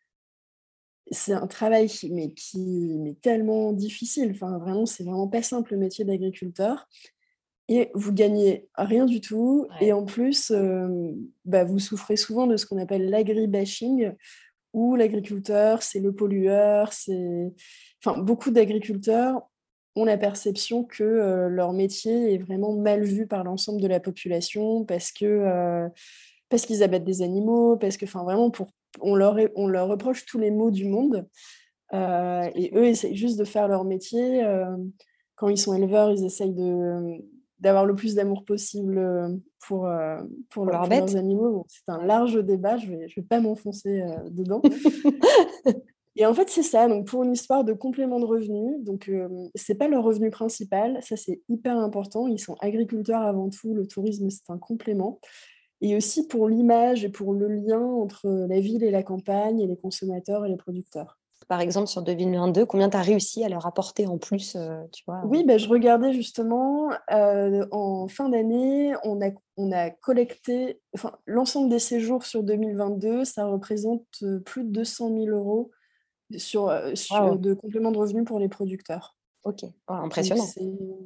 C'est 1.11 1.33
un 1.33 1.47
travail 1.47 1.87
qui, 1.87 2.11
mais 2.11 2.31
qui 2.31 2.97
mais 2.99 3.15
tellement 3.15 3.73
difficile. 3.73 4.31
Enfin, 4.31 4.57
vraiment, 4.57 4.85
c'est 4.85 5.03
vraiment 5.03 5.27
pas 5.27 5.43
simple 5.43 5.73
le 5.73 5.79
métier 5.79 6.05
d'agriculteur. 6.05 6.87
Et 7.69 7.91
vous 7.93 8.13
gagnez 8.13 8.67
rien 8.75 9.05
du 9.05 9.21
tout. 9.21 9.67
Et 9.81 9.93
en 9.93 10.05
plus, 10.05 10.51
euh, 10.51 11.11
bah, 11.45 11.63
vous 11.63 11.79
souffrez 11.79 12.15
souvent 12.15 12.47
de 12.47 12.57
ce 12.57 12.65
qu'on 12.65 12.77
appelle 12.77 13.09
l'agribashing, 13.09 14.13
où 14.73 14.95
l'agriculteur, 14.95 15.83
c'est 15.83 15.99
le 15.99 16.13
pollueur, 16.13 16.91
c'est... 16.91 17.53
Enfin, 18.03 18.19
beaucoup 18.19 18.51
d'agriculteurs 18.51 19.41
ont 19.95 20.05
la 20.05 20.17
perception 20.17 20.83
que 20.83 21.03
euh, 21.03 21.49
leur 21.49 21.71
métier 21.73 22.33
est 22.33 22.37
vraiment 22.39 22.73
mal 22.73 23.03
vu 23.03 23.27
par 23.27 23.43
l'ensemble 23.43 23.79
de 23.79 23.87
la 23.87 23.99
population 23.99 24.83
parce 24.85 25.11
que 25.11 25.25
euh, 25.25 25.87
parce 26.49 26.65
qu'ils 26.65 26.83
abattent 26.83 27.03
des 27.03 27.23
animaux, 27.23 27.77
parce 27.77 27.97
que, 27.97 28.05
enfin, 28.05 28.23
vraiment, 28.23 28.51
pour, 28.51 28.67
on, 29.01 29.15
leur, 29.15 29.37
on 29.55 29.67
leur 29.67 29.87
reproche 29.87 30.25
tous 30.25 30.37
les 30.37 30.51
maux 30.51 30.69
du 30.69 30.85
monde. 30.85 31.27
Euh, 31.93 32.47
et 32.53 32.71
eux 32.75 32.85
essayent 32.85 33.15
juste 33.15 33.39
de 33.39 33.43
faire 33.43 33.67
leur 33.67 33.85
métier. 33.85 34.45
quand 35.35 35.49
ils 35.49 35.57
sont 35.57 35.73
éleveurs, 35.73 36.11
ils 36.11 36.23
essayent 36.23 36.53
de, 36.53 37.23
d'avoir 37.63 37.85
le 37.85 37.95
plus 37.95 38.15
d'amour 38.15 38.43
possible 38.43 38.97
euh, 38.97 39.29
pour, 39.65 39.87
euh, 39.87 40.21
pour, 40.49 40.65
leurs 40.65 40.91
animaux. 40.91 41.65
c'est 41.69 41.89
un 41.89 42.05
large 42.05 42.43
débat, 42.43 42.75
je 42.75 42.87
ne 42.87 42.97
vais, 42.97 43.07
je 43.07 43.21
vais 43.21 43.25
pas 43.25 43.39
m'enfoncer 43.39 44.01
euh, 44.01 44.29
dedans. 44.29 44.61
Et 46.15 46.25
en 46.25 46.33
fait, 46.33 46.49
c'est 46.49 46.61
ça. 46.61 46.89
Donc, 46.89 47.07
pour 47.07 47.23
une 47.23 47.31
histoire 47.31 47.63
de 47.63 47.71
complément 47.71 48.19
de 48.19 48.25
revenus, 48.25 48.83
donc 48.83 49.09
c'est 49.55 49.73
pas 49.73 49.87
leur 49.87 50.03
revenu 50.03 50.29
principal. 50.29 50.99
Ça, 51.01 51.15
c'est 51.17 51.41
hyper 51.49 51.75
important. 51.75 52.27
Ils 52.27 52.37
sont 52.37 52.55
agriculteurs 52.59 53.23
avant 53.23 53.49
tout. 53.49 53.73
Le 53.73 53.87
tourisme, 53.87 54.29
c'est 54.29 54.47
un 54.49 54.59
complément. 54.59 55.19
Et 55.81 55.95
aussi 55.95 56.27
pour 56.27 56.47
l'image 56.47 57.03
et 57.03 57.09
pour 57.09 57.33
le 57.33 57.47
lien 57.47 57.81
entre 57.81 58.29
la 58.47 58.59
ville 58.59 58.83
et 58.83 58.91
la 58.91 59.01
campagne, 59.01 59.59
et 59.59 59.65
les 59.65 59.75
consommateurs 59.75 60.45
et 60.45 60.49
les 60.49 60.55
producteurs 60.55 61.17
par 61.53 61.61
exemple, 61.61 61.87
sur 61.87 62.01
2022 62.01 62.65
Combien 62.65 62.89
tu 62.89 62.97
as 62.97 63.01
réussi 63.03 63.43
à 63.43 63.49
leur 63.49 63.67
apporter 63.67 64.07
en 64.07 64.17
plus 64.17 64.55
euh, 64.55 64.81
tu 64.91 65.03
vois 65.05 65.21
Oui, 65.23 65.43
ben, 65.43 65.59
je 65.59 65.69
regardais 65.69 66.11
justement, 66.11 66.89
euh, 67.11 67.67
en 67.69 68.07
fin 68.07 68.27
d'année, 68.27 68.95
on 69.03 69.21
a, 69.21 69.29
on 69.57 69.71
a 69.71 69.91
collecté, 69.91 70.81
enfin, 70.95 71.11
l'ensemble 71.27 71.69
des 71.69 71.77
séjours 71.77 72.25
sur 72.25 72.41
2022, 72.41 73.23
ça 73.23 73.45
représente 73.45 74.03
euh, 74.23 74.39
plus 74.39 74.63
de 74.63 74.69
200 74.69 75.09
000 75.09 75.27
euros 75.27 75.69
sur, 76.37 76.69
de 77.37 77.53
complément 77.53 77.91
de 77.91 77.99
revenus 77.99 78.25
pour 78.25 78.39
les 78.39 78.49
producteurs. 78.49 79.15
Ok, 79.43 79.63
impressionnant. 79.87 80.47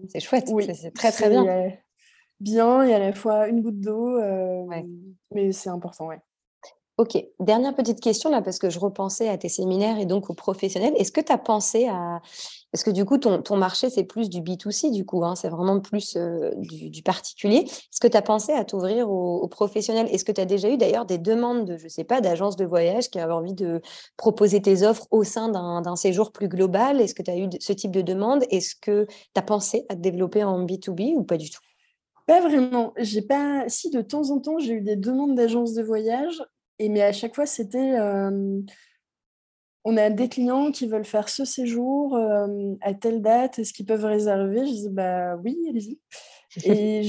C'est 0.07 0.21
chouette, 0.21 0.47
oui, 0.47 0.65
c'est 0.73 0.91
très 0.91 1.11
très 1.11 1.29
bien. 1.29 1.73
bien 2.39 2.83
et 2.83 2.93
à 2.93 2.99
la 2.99 3.11
fois 3.11 3.49
une 3.49 3.61
goutte 3.61 3.81
d'eau, 3.81 4.17
mais 5.31 5.51
c'est 5.51 5.69
important, 5.69 6.07
ouais. 6.07 6.21
Ok, 6.97 7.15
dernière 7.39 7.75
petite 7.75 8.01
question 8.01 8.31
là, 8.31 8.41
parce 8.41 8.57
que 8.57 8.71
je 8.71 8.79
repensais 8.79 9.29
à 9.29 9.37
tes 9.37 9.49
séminaires 9.49 9.99
et 9.99 10.07
donc 10.07 10.31
aux 10.31 10.33
professionnels. 10.33 10.95
Est-ce 10.97 11.11
que 11.11 11.21
tu 11.21 11.31
as 11.31 11.37
pensé 11.37 11.87
à. 11.87 12.21
Parce 12.71 12.83
que 12.83 12.89
du 12.89 13.05
coup, 13.05 13.19
ton, 13.19 13.39
ton 13.43 13.55
marché, 13.55 13.91
c'est 13.91 14.03
plus 14.03 14.31
du 14.31 14.41
B2C, 14.41 14.91
du 14.91 15.05
coup, 15.05 15.23
hein, 15.23 15.35
c'est 15.35 15.49
vraiment 15.49 15.79
plus 15.79 16.15
euh, 16.17 16.49
du, 16.55 17.03
particulier. 17.03 17.59
Est-ce 17.59 17.99
que 17.99 18.07
tu 18.07 18.17
as 18.17 18.23
pensé 18.23 18.51
à 18.51 18.65
t'ouvrir 18.65 19.11
aux, 19.11 19.47
professionnels? 19.47 20.07
Est-ce 20.11 20.25
que 20.25 20.31
tu 20.31 20.41
as 20.41 20.45
déjà 20.45 20.69
eu 20.69 20.77
d'ailleurs 20.77 21.05
des 21.05 21.19
demandes 21.19 21.65
de, 21.65 21.77
je 21.77 21.87
sais 21.87 22.03
pas, 22.03 22.19
d'agences 22.19 22.55
de 22.55 22.65
voyage 22.65 23.11
qui 23.11 23.19
avaient 23.19 23.31
envie 23.31 23.53
de 23.53 23.79
proposer 24.17 24.59
tes 24.59 24.81
offres 24.81 25.05
au 25.11 25.23
sein 25.23 25.49
d'un 25.49 25.95
séjour 25.95 26.31
plus 26.31 26.47
global? 26.47 26.99
Est-ce 26.99 27.13
que 27.13 27.21
tu 27.21 27.29
as 27.29 27.37
eu 27.37 27.47
ce 27.59 27.73
type 27.73 27.91
de 27.91 28.01
demande? 28.01 28.43
Est-ce 28.49 28.73
que 28.75 29.05
tu 29.05 29.39
as 29.39 29.43
pensé 29.43 29.85
à 29.89 29.95
te 29.95 30.01
développer 30.01 30.43
en 30.43 30.65
B2B 30.65 31.13
ou 31.15 31.23
pas 31.23 31.37
du 31.37 31.51
tout? 31.51 31.61
Pas 32.25 32.41
vraiment. 32.41 32.93
J'ai 32.97 33.21
pas. 33.21 33.65
Si 33.69 33.91
de 33.91 34.01
temps 34.01 34.31
en 34.31 34.39
temps 34.39 34.57
j'ai 34.57 34.73
eu 34.73 34.81
des 34.81 34.97
demandes 34.97 35.35
d'agences 35.35 35.73
de 35.73 35.83
voyage, 35.83 36.43
et 36.79 36.89
mais 36.89 37.01
à 37.01 37.11
chaque 37.11 37.35
fois, 37.35 37.45
c'était 37.45 37.95
on 39.83 39.95
a 39.95 40.09
des 40.09 40.27
clients 40.27 40.71
qui 40.71 40.85
veulent 40.85 41.05
faire 41.05 41.29
ce 41.29 41.45
séjour 41.45 42.17
à 42.81 42.93
telle 42.93 43.21
date, 43.21 43.59
est-ce 43.59 43.73
qu'ils 43.73 43.85
peuvent 43.85 44.05
réserver? 44.05 44.65
Je 44.67 44.71
dis 44.71 44.89
bah 44.89 45.37
oui, 45.37 45.57
allez-y. 45.69 45.99
Et 46.63 47.03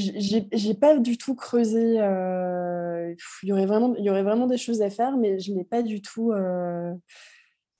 j'ai 0.52 0.74
pas 0.74 0.96
du 0.96 1.18
tout 1.18 1.34
creusé. 1.34 1.94
il 1.96 3.48
y 3.48 3.52
aurait 3.52 3.66
vraiment, 3.66 3.94
il 3.96 4.04
y 4.04 4.10
aurait 4.10 4.22
vraiment 4.22 4.46
des 4.46 4.58
choses 4.58 4.82
à 4.82 4.90
faire, 4.90 5.16
mais 5.16 5.38
je 5.38 5.52
n'ai 5.52 5.64
pas 5.64 5.82
du 5.82 6.02
tout, 6.02 6.32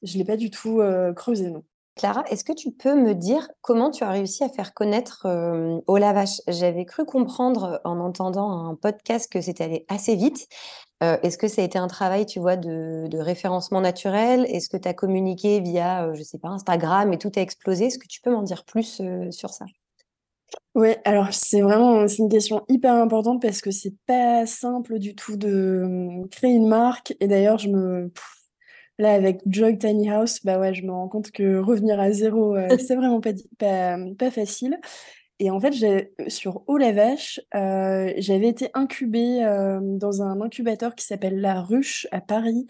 je 0.03 0.19
l'ai 0.19 0.25
pas 0.25 0.37
du 0.37 0.51
tout 0.51 0.81
creusé 1.15 1.51
non. 1.51 1.65
Clara, 1.99 2.23
est-ce 2.31 2.45
que 2.45 2.53
tu 2.53 2.71
peux 2.71 2.95
me 2.95 3.13
dire 3.13 3.49
comment 3.61 3.91
tu 3.91 4.05
as 4.05 4.11
réussi 4.11 4.45
à 4.45 4.49
faire 4.49 4.73
connaître 4.73 5.27
euh, 5.27 5.81
au 5.89 5.97
Lavache 5.97 6.41
J'avais 6.47 6.85
cru 6.85 7.05
comprendre 7.05 7.81
en 7.85 7.99
entendant 7.99 8.51
un 8.67 8.77
podcast 8.77 9.31
que 9.31 9.41
c'était 9.41 9.65
allé 9.65 9.85
assez 9.89 10.15
vite. 10.15 10.47
Euh, 11.03 11.19
est-ce 11.25 11.37
que 11.37 11.49
ça 11.49 11.61
a 11.61 11.65
été 11.65 11.77
un 11.77 11.89
travail, 11.89 12.25
tu 12.25 12.39
vois, 12.39 12.57
de, 12.57 13.09
référencement 13.19 13.81
naturel? 13.81 14.47
Est-ce 14.49 14.69
que 14.69 14.77
tu 14.77 14.87
as 14.89 14.95
communiqué 14.95 15.61
via, 15.61 16.07
euh, 16.07 16.15
je 16.15 16.23
sais 16.23 16.39
pas, 16.39 16.49
Instagram 16.49 17.13
et 17.13 17.19
tout 17.19 17.33
a 17.35 17.41
explosé? 17.41 17.87
Est-ce 17.87 17.99
que 17.99 18.07
tu 18.07 18.21
peux 18.21 18.31
m'en 18.31 18.43
dire 18.43 18.65
plus 18.65 19.03
sur 19.31 19.51
ça? 19.51 19.65
Oui, 20.77 20.95
alors 21.05 21.33
c'est 21.33 21.61
vraiment 21.63 22.07
une 22.07 22.29
question 22.29 22.65
hyper 22.69 22.95
importante 22.95 23.43
parce 23.43 23.61
que 23.61 23.73
c'est 23.73 23.95
pas 24.07 24.47
simple 24.47 25.01
du 25.01 25.17
tout 25.17 25.37
de 25.37 26.25
créer 26.31 26.53
une 26.53 26.69
marque. 26.69 27.17
Et 27.19 27.27
d'ailleurs, 27.27 27.59
je 27.59 27.69
me 27.69 28.13
Là, 28.99 29.13
avec 29.13 29.41
Joy 29.47 29.79
Tiny 29.79 30.11
House, 30.11 30.41
bah 30.45 30.59
ouais, 30.59 30.75
je 30.75 30.85
me 30.85 30.91
rends 30.91 31.09
compte 31.09 31.31
que 31.31 31.59
revenir 31.59 32.01
à 32.01 32.11
zéro, 32.11 32.57
euh, 32.57 32.69
c'est 32.79 32.97
vraiment 32.97 33.21
pas, 33.21 33.31
pas, 33.59 34.31
facile. 34.31 34.79
Et 35.39 35.51
en 35.53 35.61
fait, 35.61 35.73
sur 36.27 36.65
Haut 36.67 36.79
la 36.79 36.91
Vache, 36.91 37.41
euh, 37.55 38.13
j'avais 38.17 38.49
été 38.49 38.71
incubée 38.75 39.45
euh, 39.45 39.79
dans 39.81 40.21
un 40.23 40.41
incubateur 40.41 40.97
qui 40.97 41.05
s'appelle 41.05 41.41
La 41.41 41.61
Ruche 41.63 42.09
à 42.11 42.21
Paris 42.21 42.67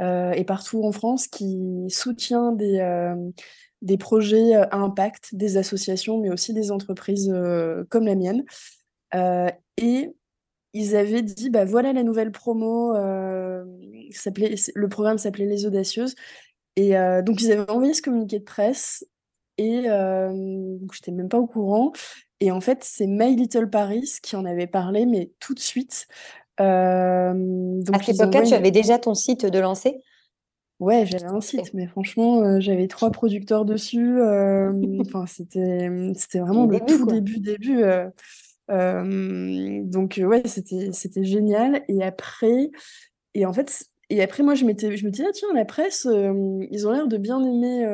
et 0.00 0.44
partout 0.44 0.82
en 0.82 0.90
France, 0.90 1.28
qui 1.28 1.86
soutient 1.88 2.50
des, 2.50 3.14
des 3.80 3.96
projets 3.96 4.54
à 4.54 4.76
impact, 4.76 5.36
des 5.36 5.56
associations, 5.56 6.18
mais 6.18 6.30
aussi 6.30 6.52
des 6.52 6.72
entreprises 6.72 7.32
comme 7.90 8.04
la 8.04 8.16
mienne. 8.16 8.44
et 9.76 10.10
ils 10.74 10.96
avaient 10.96 11.22
dit 11.22 11.50
bah 11.50 11.64
voilà 11.64 11.92
la 11.92 12.02
nouvelle 12.02 12.32
promo 12.32 12.94
euh, 12.96 13.64
s'appelait 14.18 14.54
le 14.74 14.88
programme 14.88 15.18
s'appelait 15.18 15.46
les 15.46 15.66
audacieuses 15.66 16.14
et 16.76 16.96
euh, 16.96 17.22
donc 17.22 17.40
ils 17.40 17.52
avaient 17.52 17.70
envoyé 17.70 17.94
ce 17.94 18.02
communiqué 18.02 18.38
de 18.38 18.44
presse 18.44 19.06
et 19.58 19.88
euh, 19.88 20.76
j'étais 20.92 21.12
même 21.12 21.28
pas 21.28 21.38
au 21.38 21.46
courant 21.46 21.92
et 22.40 22.50
en 22.50 22.60
fait 22.60 22.82
c'est 22.82 23.06
My 23.06 23.36
Little 23.36 23.70
Paris 23.70 24.18
qui 24.22 24.36
en 24.36 24.44
avait 24.44 24.66
parlé 24.66 25.06
mais 25.06 25.30
tout 25.38 25.54
de 25.54 25.60
suite 25.60 26.08
euh, 26.60 27.32
donc 27.34 27.96
à 27.96 28.02
cette 28.02 28.16
époque-là 28.16 28.42
tu 28.42 28.54
avais 28.54 28.70
déjà 28.70 28.98
ton 28.98 29.14
site 29.14 29.46
de 29.46 29.58
lancer? 29.58 30.00
Ouais, 30.80 31.06
j'avais 31.06 31.26
un 31.26 31.40
site, 31.40 31.72
mais 31.72 31.86
franchement, 31.86 32.60
j'avais 32.60 32.88
trois 32.88 33.10
producteurs 33.12 33.64
dessus. 33.64 34.20
Enfin, 35.00 35.24
c'était, 35.24 35.88
c'était 36.16 36.40
vraiment 36.40 36.66
le, 36.66 36.80
tout 36.80 37.06
début, 37.06 37.38
début. 37.38 37.84
donc 38.68 40.20
ouais, 40.22 40.42
c'était, 40.46 40.90
c'était 40.92 41.22
génial. 41.22 41.84
Et 41.86 42.02
après, 42.02 42.72
et 43.34 43.46
en 43.46 43.52
fait, 43.52 43.86
et 44.10 44.22
après, 44.22 44.42
moi, 44.42 44.54
je 44.54 44.64
m'étais, 44.64 44.96
je 44.96 45.04
me 45.04 45.10
disais, 45.10 45.24
ah, 45.28 45.32
tiens, 45.32 45.48
la 45.54 45.64
presse, 45.64 46.06
ils 46.70 46.86
ont 46.86 46.92
l'air 46.92 47.08
de 47.08 47.16
bien 47.16 47.42
aimer 47.42 47.86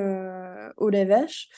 au 0.76 0.88
Lavache. 0.88 1.48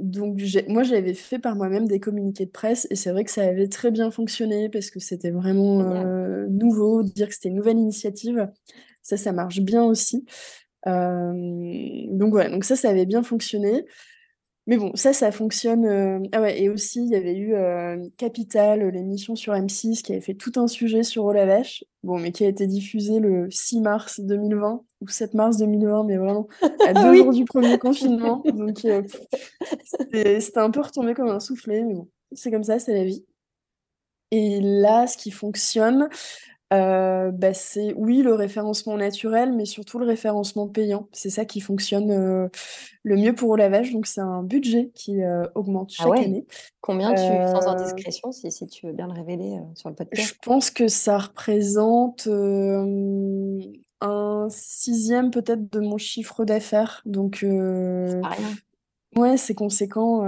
Donc, 0.00 0.40
moi, 0.66 0.82
j'avais 0.82 1.12
fait 1.12 1.38
par 1.38 1.56
moi-même 1.56 1.86
des 1.86 2.00
communiqués 2.00 2.46
de 2.46 2.50
presse 2.50 2.86
et 2.90 2.96
c'est 2.96 3.10
vrai 3.10 3.22
que 3.22 3.30
ça 3.30 3.42
avait 3.42 3.68
très 3.68 3.90
bien 3.90 4.10
fonctionné 4.10 4.70
parce 4.70 4.90
que 4.90 4.98
c'était 4.98 5.30
vraiment 5.30 5.82
euh, 5.82 6.46
nouveau, 6.48 7.02
dire 7.02 7.28
que 7.28 7.34
c'était 7.34 7.50
une 7.50 7.56
nouvelle 7.56 7.76
initiative. 7.76 8.50
Ça, 9.02 9.18
ça 9.18 9.32
marche 9.32 9.60
bien 9.60 9.84
aussi. 9.84 10.24
Euh, 10.86 11.32
donc, 12.08 12.30
voilà, 12.32 12.48
donc 12.48 12.64
ça, 12.64 12.76
ça 12.76 12.88
avait 12.88 13.04
bien 13.04 13.22
fonctionné. 13.22 13.84
Mais 14.66 14.76
bon, 14.76 14.92
ça, 14.94 15.12
ça 15.12 15.32
fonctionne. 15.32 15.86
Euh, 15.86 16.20
ah 16.32 16.40
ouais, 16.40 16.62
et 16.62 16.68
aussi, 16.68 17.02
il 17.02 17.10
y 17.10 17.16
avait 17.16 17.36
eu 17.36 17.54
euh, 17.54 18.08
Capital, 18.18 18.80
l'émission 18.90 19.34
sur 19.34 19.52
M6, 19.54 20.02
qui 20.02 20.12
avait 20.12 20.20
fait 20.20 20.34
tout 20.34 20.52
un 20.56 20.68
sujet 20.68 21.02
sur 21.02 21.24
Olavache, 21.24 21.84
bon, 22.02 22.18
mais 22.18 22.30
qui 22.30 22.44
a 22.44 22.48
été 22.48 22.66
diffusé 22.66 23.20
le 23.20 23.50
6 23.50 23.80
mars 23.80 24.20
2020, 24.20 24.84
ou 25.00 25.08
7 25.08 25.34
mars 25.34 25.56
2020, 25.56 26.04
mais 26.04 26.18
vraiment 26.18 26.46
à 26.86 26.92
deux 26.92 27.14
jours 27.16 27.32
du 27.32 27.44
premier 27.44 27.78
confinement. 27.78 28.42
Donc, 28.54 28.84
euh, 28.84 29.02
c'était 30.12 30.58
un 30.58 30.70
peu 30.70 30.80
retombé 30.80 31.14
comme 31.14 31.30
un 31.30 31.40
soufflet, 31.40 31.82
mais 31.82 31.94
bon, 31.94 32.08
c'est 32.32 32.50
comme 32.50 32.64
ça, 32.64 32.78
c'est 32.78 32.94
la 32.94 33.04
vie. 33.04 33.24
Et 34.30 34.60
là, 34.60 35.06
ce 35.06 35.16
qui 35.16 35.30
fonctionne, 35.30 36.08
euh, 36.72 37.32
bah, 37.32 37.52
c'est 37.52 37.92
oui, 37.96 38.22
le 38.22 38.34
référencement 38.34 38.96
naturel, 38.96 39.52
mais 39.52 39.64
surtout 39.64 39.98
le 39.98 40.06
référencement 40.06 40.68
payant. 40.68 41.08
C'est 41.12 41.30
ça 41.30 41.44
qui 41.44 41.60
fonctionne 41.60 42.10
euh, 42.12 42.48
le 43.02 43.16
mieux 43.16 43.34
pour 43.34 43.56
lavage. 43.56 43.92
Donc, 43.92 44.06
c'est 44.06 44.20
un 44.20 44.42
budget 44.44 44.90
qui 44.94 45.22
euh, 45.22 45.46
augmente 45.54 45.92
ah 45.98 46.04
chaque 46.04 46.24
année. 46.24 46.46
Combien 46.80 47.12
tu, 47.14 47.22
sans 47.22 47.66
indiscrétion, 47.66 48.30
si, 48.30 48.52
si 48.52 48.66
tu 48.68 48.86
veux 48.86 48.92
bien 48.92 49.08
le 49.08 49.14
révéler 49.14 49.58
sur 49.74 49.88
le 49.88 49.96
podcast? 49.96 50.28
Je 50.28 50.34
pense 50.42 50.70
que 50.70 50.86
ça 50.86 51.18
représente 51.18 52.28
un 54.00 54.48
sixième 54.48 55.30
peut-être 55.30 55.72
de 55.72 55.80
mon 55.80 55.98
chiffre 55.98 56.44
d'affaires. 56.44 57.02
Donc, 57.04 57.38
rien. 57.40 58.20
ouais, 59.16 59.36
c'est 59.36 59.54
conséquent. 59.54 60.24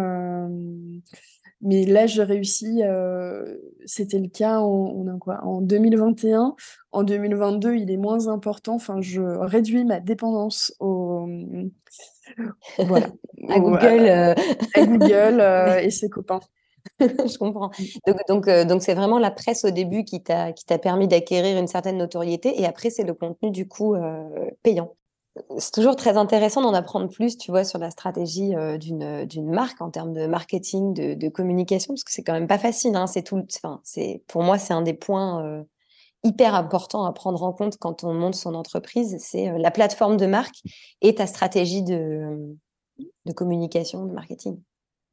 Mais 1.62 1.84
là, 1.84 2.06
j'ai 2.06 2.24
réussi, 2.24 2.82
euh, 2.82 3.56
c'était 3.86 4.18
le 4.18 4.28
cas 4.28 4.58
en, 4.58 5.18
quoi, 5.20 5.40
en 5.44 5.60
2021. 5.60 6.56
En 6.90 7.02
2022, 7.04 7.76
il 7.76 7.90
est 7.90 7.96
moins 7.96 8.26
important. 8.26 8.74
Enfin, 8.74 9.00
je 9.00 9.22
réduis 9.22 9.84
ma 9.84 10.00
dépendance 10.00 10.74
au, 10.80 11.28
voilà, 12.78 13.06
à 13.48 13.60
Google. 13.60 14.08
À, 14.08 14.30
euh. 14.30 14.34
Google 14.76 15.08
euh, 15.40 15.78
et 15.78 15.90
ses 15.90 16.10
copains. 16.10 16.40
je 17.00 17.38
comprends. 17.38 17.70
Donc, 18.08 18.18
donc, 18.26 18.50
donc 18.66 18.82
c'est 18.82 18.94
vraiment 18.94 19.20
la 19.20 19.30
presse 19.30 19.64
au 19.64 19.70
début 19.70 20.02
qui 20.02 20.20
t'a 20.20 20.52
qui 20.52 20.64
t'a 20.64 20.78
permis 20.78 21.06
d'acquérir 21.06 21.56
une 21.56 21.68
certaine 21.68 21.96
notoriété, 21.96 22.60
et 22.60 22.66
après 22.66 22.90
c'est 22.90 23.04
le 23.04 23.14
contenu 23.14 23.52
du 23.52 23.68
coup 23.68 23.94
payant 24.64 24.96
c'est 25.58 25.72
toujours 25.72 25.96
très 25.96 26.16
intéressant 26.16 26.60
d'en 26.60 26.74
apprendre 26.74 27.08
plus, 27.08 27.38
tu 27.38 27.50
vois, 27.50 27.64
sur 27.64 27.78
la 27.78 27.90
stratégie 27.90 28.54
euh, 28.54 28.76
d'une 28.76 29.24
d'une 29.24 29.50
marque 29.50 29.80
en 29.80 29.90
termes 29.90 30.12
de 30.12 30.26
marketing, 30.26 30.92
de, 30.92 31.14
de 31.14 31.28
communication, 31.28 31.94
parce 31.94 32.04
que 32.04 32.12
c'est 32.12 32.22
quand 32.22 32.34
même 32.34 32.46
pas 32.46 32.58
facile. 32.58 32.94
Hein, 32.96 33.06
c'est 33.06 33.22
tout. 33.22 33.42
Enfin, 33.56 33.80
c'est 33.82 34.22
pour 34.28 34.42
moi, 34.42 34.58
c'est 34.58 34.74
un 34.74 34.82
des 34.82 34.94
points 34.94 35.44
euh, 35.44 35.62
hyper 36.22 36.54
importants 36.54 37.04
à 37.04 37.12
prendre 37.12 37.42
en 37.42 37.52
compte 37.52 37.78
quand 37.78 38.04
on 38.04 38.12
monte 38.12 38.34
son 38.34 38.54
entreprise. 38.54 39.16
C'est 39.20 39.48
euh, 39.48 39.58
la 39.58 39.70
plateforme 39.70 40.18
de 40.18 40.26
marque 40.26 40.62
et 41.00 41.14
ta 41.14 41.26
stratégie 41.26 41.82
de 41.82 42.56
de 42.98 43.32
communication, 43.32 44.04
de 44.04 44.12
marketing. 44.12 44.60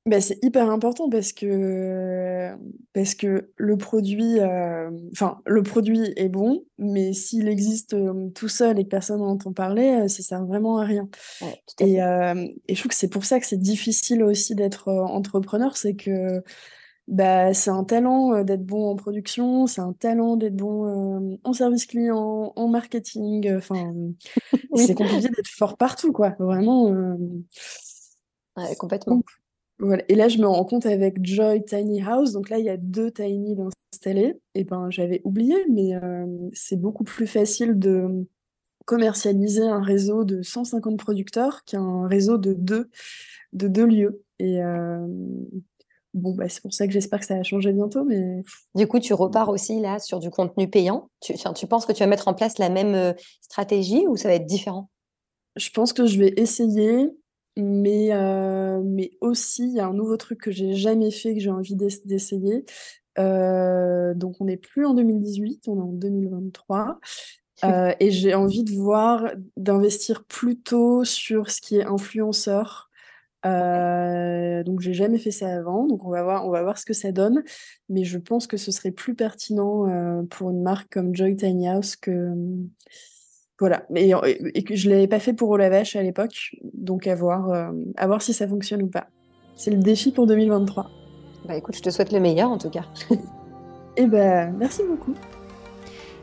Bah, 0.10 0.22
c'est 0.22 0.44
hyper 0.44 0.72
important 0.72 1.08
parce 1.08 1.34
que, 1.34 2.52
parce 2.94 3.14
que 3.14 3.52
le 3.58 3.78
produit, 3.78 4.40
euh, 4.40 4.90
enfin, 5.12 5.40
le 5.46 5.62
produit 5.62 6.14
est 6.16 6.30
bon, 6.30 6.64
mais 6.80 7.14
s'il 7.14 7.48
existe 7.48 7.94
euh, 7.94 8.30
tout 8.34 8.48
seul 8.48 8.80
et 8.80 8.86
que 8.86 8.90
personne 8.90 9.20
n'en 9.20 9.34
entend 9.34 9.54
parler, 9.54 10.02
euh, 10.02 10.08
ça 10.08 10.24
sert 10.24 10.44
vraiment 10.48 10.80
à 10.80 10.86
rien. 10.86 11.08
et, 11.80 11.98
et 11.98 12.76
je 12.76 12.80
trouve 12.80 12.90
que 12.90 12.96
c'est 12.96 13.10
pour 13.10 13.24
ça 13.24 13.40
que 13.40 13.46
c'est 13.46 13.60
difficile 13.62 14.24
aussi 14.24 14.56
d'être 14.56 14.88
entrepreneur, 14.92 15.78
c'est 15.78 15.94
que 15.94 16.42
bah, 17.08 17.54
c'est 17.54 17.70
un 17.70 17.84
talent 17.84 18.44
d'être 18.44 18.66
bon 18.66 18.90
en 18.90 18.96
production, 18.96 19.68
c'est 19.68 19.82
un 19.82 19.94
talent 19.94 20.38
d'être 20.38 20.56
bon 20.56 21.40
en 21.44 21.54
service 21.54 21.86
client, 21.86 22.52
en 22.56 22.68
marketing. 22.68 23.58
Enfin, 23.58 23.94
c'est 24.76 24.96
compliqué 24.96 25.30
d'être 25.30 25.50
fort 25.50 25.78
partout, 25.78 26.14
quoi. 26.14 26.36
Vraiment. 26.40 27.16
complètement. 28.80 29.22
Et 30.08 30.16
là, 30.16 30.28
je 30.28 30.40
me 30.40 30.48
rends 30.48 30.66
compte 30.66 30.86
avec 30.86 31.24
Joy 31.24 31.64
Tiny 31.64 32.02
House. 32.02 32.34
Donc 32.34 32.50
là, 32.50 32.60
il 32.60 32.66
y 32.66 32.70
a 32.70 32.78
deux 32.78 33.12
Tiny 33.12 33.56
installés. 33.94 34.36
Et 34.56 34.64
ben, 34.64 34.90
j'avais 34.90 35.22
oublié, 35.24 35.56
mais 35.70 35.96
euh, 35.96 36.26
c'est 36.54 36.76
beaucoup 36.76 37.04
plus 37.04 37.28
facile 37.28 37.80
de 37.80 38.28
commercialiser 38.86 39.64
un 39.64 39.82
réseau 39.82 40.24
de 40.26 40.42
150 40.42 40.98
producteurs 40.98 41.64
qu'un 41.64 42.08
réseau 42.08 42.38
de 42.38 42.54
deux, 42.54 42.90
de 43.54 43.68
deux 43.68 43.86
lieux. 43.86 44.24
Et 44.40 44.62
euh, 44.62 45.06
bon, 46.14 46.34
bah, 46.34 46.50
c'est 46.50 46.62
pour 46.62 46.74
ça 46.74 46.86
que 46.86 46.92
j'espère 46.92 47.20
que 47.20 47.26
ça 47.26 47.36
va 47.36 47.44
changer 47.44 47.72
bientôt. 47.72 48.04
Mais... 48.04 48.44
Du 48.76 48.88
coup, 48.88 49.00
tu 49.00 49.14
repars 49.14 49.50
aussi 49.50 49.80
là 49.80 50.00
sur 50.00 50.20
du 50.20 50.30
contenu 50.30 50.70
payant. 50.70 51.10
Tu, 51.22 51.36
tu 51.56 51.68
penses 51.68 51.86
que 51.86 51.94
tu 51.94 52.00
vas 52.00 52.08
mettre 52.08 52.28
en 52.28 52.34
place 52.34 52.58
la 52.58 52.70
même 52.70 52.96
euh, 52.96 53.14
stratégie 53.42 54.08
ou 54.08 54.18
ça 54.18 54.28
va 54.28 54.36
être 54.36 54.46
différent? 54.46 54.90
Je 55.56 55.70
pense 55.70 55.94
que 55.94 56.06
je 56.06 56.20
vais 56.20 56.34
essayer. 56.38 57.10
Mais, 57.62 58.10
euh, 58.12 58.82
mais 58.84 59.12
aussi, 59.22 59.64
il 59.64 59.74
y 59.74 59.80
a 59.80 59.88
un 59.88 59.94
nouveau 59.94 60.18
truc 60.18 60.42
que 60.42 60.52
j'ai 60.52 60.74
jamais 60.74 61.12
fait, 61.12 61.34
que 61.34 61.40
j'ai 61.40 61.50
envie 61.50 61.76
d'essayer. 61.76 62.66
Euh, 63.18 64.14
donc, 64.14 64.36
on 64.40 64.46
n'est 64.46 64.58
plus 64.58 64.86
en 64.86 64.94
2018, 64.94 65.68
on 65.68 65.78
est 65.78 65.82
en 65.82 65.94
2023. 65.94 67.00
Euh, 67.66 67.94
et 68.00 68.12
j'ai 68.12 68.34
envie 68.34 68.64
de 68.64 68.72
voir, 68.72 69.32
d'investir 69.58 70.24
plutôt 70.24 71.04
sur 71.04 71.52
ce 71.52 71.60
qui 71.60 71.78
est 71.78 71.84
influenceur. 71.84 72.90
donc, 73.44 74.80
j'ai 74.80 74.94
jamais 74.94 75.18
fait 75.18 75.32
ça 75.32 75.54
avant. 75.54 75.86
Donc, 75.86 76.06
on 76.06 76.10
va 76.10 76.24
voir, 76.24 76.46
on 76.46 76.52
va 76.52 76.64
voir 76.64 76.78
ce 76.78 76.86
que 76.86 76.94
ça 76.94 77.12
donne. 77.12 77.44
Mais 77.90 78.06
je 78.06 78.18
pense 78.18 78.48
que 78.48 78.58
ce 78.58 78.72
serait 78.72 78.92
plus 78.92 79.16
pertinent 79.16 80.26
pour 80.30 80.52
une 80.52 80.62
marque 80.62 80.94
comme 80.94 81.14
Joy 81.14 81.36
Tiny 81.36 81.68
House 81.68 81.96
que 81.98 82.34
voilà, 83.60 83.84
et, 83.96 84.12
et 84.56 84.64
que 84.64 84.76
je 84.76 84.88
ne 84.88 84.94
l'avais 84.94 85.08
pas 85.08 85.20
fait 85.20 85.34
pour 85.34 85.50
Olavache 85.50 85.96
à 85.96 86.02
l'époque, 86.02 86.56
donc 86.74 87.08
à 87.08 87.16
voir, 87.16 87.50
euh, 87.50 87.72
à 87.98 88.08
voir 88.08 88.22
si 88.22 88.34
ça 88.34 88.48
fonctionne 88.48 88.84
ou 88.84 88.88
pas. 88.88 89.08
C'est 89.56 89.72
le 89.72 89.80
défi 89.80 90.12
pour 90.12 90.28
2023. 90.28 90.90
Bah 91.46 91.56
écoute, 91.56 91.76
je 91.76 91.82
te 91.82 91.90
souhaite 91.90 92.12
le 92.12 92.20
meilleur 92.20 92.50
en 92.50 92.58
tout 92.58 92.70
cas. 92.70 92.86
et 93.12 93.16
eh 93.98 94.06
ben, 94.06 94.56
merci 94.58 94.84
beaucoup. 94.88 95.14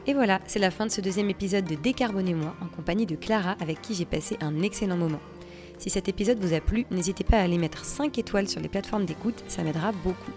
Et 0.07 0.15
voilà, 0.15 0.41
c'est 0.47 0.61
la 0.61 0.71
fin 0.71 0.87
de 0.87 0.91
ce 0.91 1.01
deuxième 1.01 1.29
épisode 1.31 1.65
de 1.65 1.75
Décarbonez-moi 1.75 2.55
en 2.63 2.75
compagnie 2.75 3.07
de 3.07 3.17
Clara 3.17 3.57
avec 3.61 3.83
qui 3.83 3.95
j'ai 3.95 4.05
passé 4.05 4.37
un 4.41 4.63
excellent 4.63 4.97
moment. 4.97 5.21
Si 5.79 5.91
cet 5.91 6.09
épisode 6.09 6.39
vous 6.39 6.55
a 6.55 6.61
plu, 6.61 6.87
n'hésitez 6.91 7.25
pas 7.25 7.39
à 7.39 7.43
aller 7.43 7.59
mettre 7.59 7.85
5 7.85 8.17
étoiles 8.19 8.49
sur 8.49 8.61
les 8.61 8.69
plateformes 8.69 9.05
d'écoute, 9.05 9.45
ça 9.49 9.63
m'aidera 9.63 9.93
beaucoup. 9.93 10.33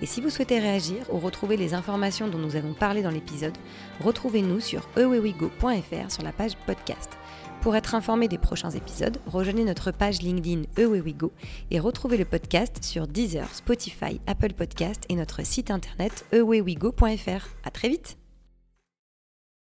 Et 0.00 0.06
si 0.06 0.20
vous 0.20 0.30
souhaitez 0.30 0.58
réagir 0.58 0.98
ou 1.12 1.18
retrouver 1.18 1.56
les 1.56 1.74
informations 1.74 2.28
dont 2.28 2.38
nous 2.38 2.56
avons 2.56 2.72
parlé 2.72 3.02
dans 3.02 3.10
l'épisode, 3.10 3.56
retrouvez-nous 4.00 4.60
sur 4.60 4.88
ewewigo.fr 4.96 6.10
sur 6.10 6.22
la 6.22 6.32
page 6.32 6.56
podcast. 6.66 7.18
Pour 7.60 7.74
être 7.74 7.94
informé 7.94 8.28
des 8.28 8.38
prochains 8.38 8.70
épisodes, 8.70 9.18
rejoignez 9.26 9.64
notre 9.64 9.90
page 9.90 10.22
LinkedIn 10.22 10.62
Ewewigo 10.76 11.32
et 11.70 11.80
retrouvez 11.80 12.16
le 12.16 12.24
podcast 12.24 12.78
sur 12.82 13.08
Deezer, 13.08 13.52
Spotify, 13.52 14.20
Apple 14.26 14.52
Podcast 14.52 15.02
et 15.08 15.16
notre 15.16 15.44
site 15.44 15.70
internet 15.70 16.24
ewewigo.fr. 16.32 17.48
À 17.64 17.70
très 17.70 17.88
vite! 17.88 18.17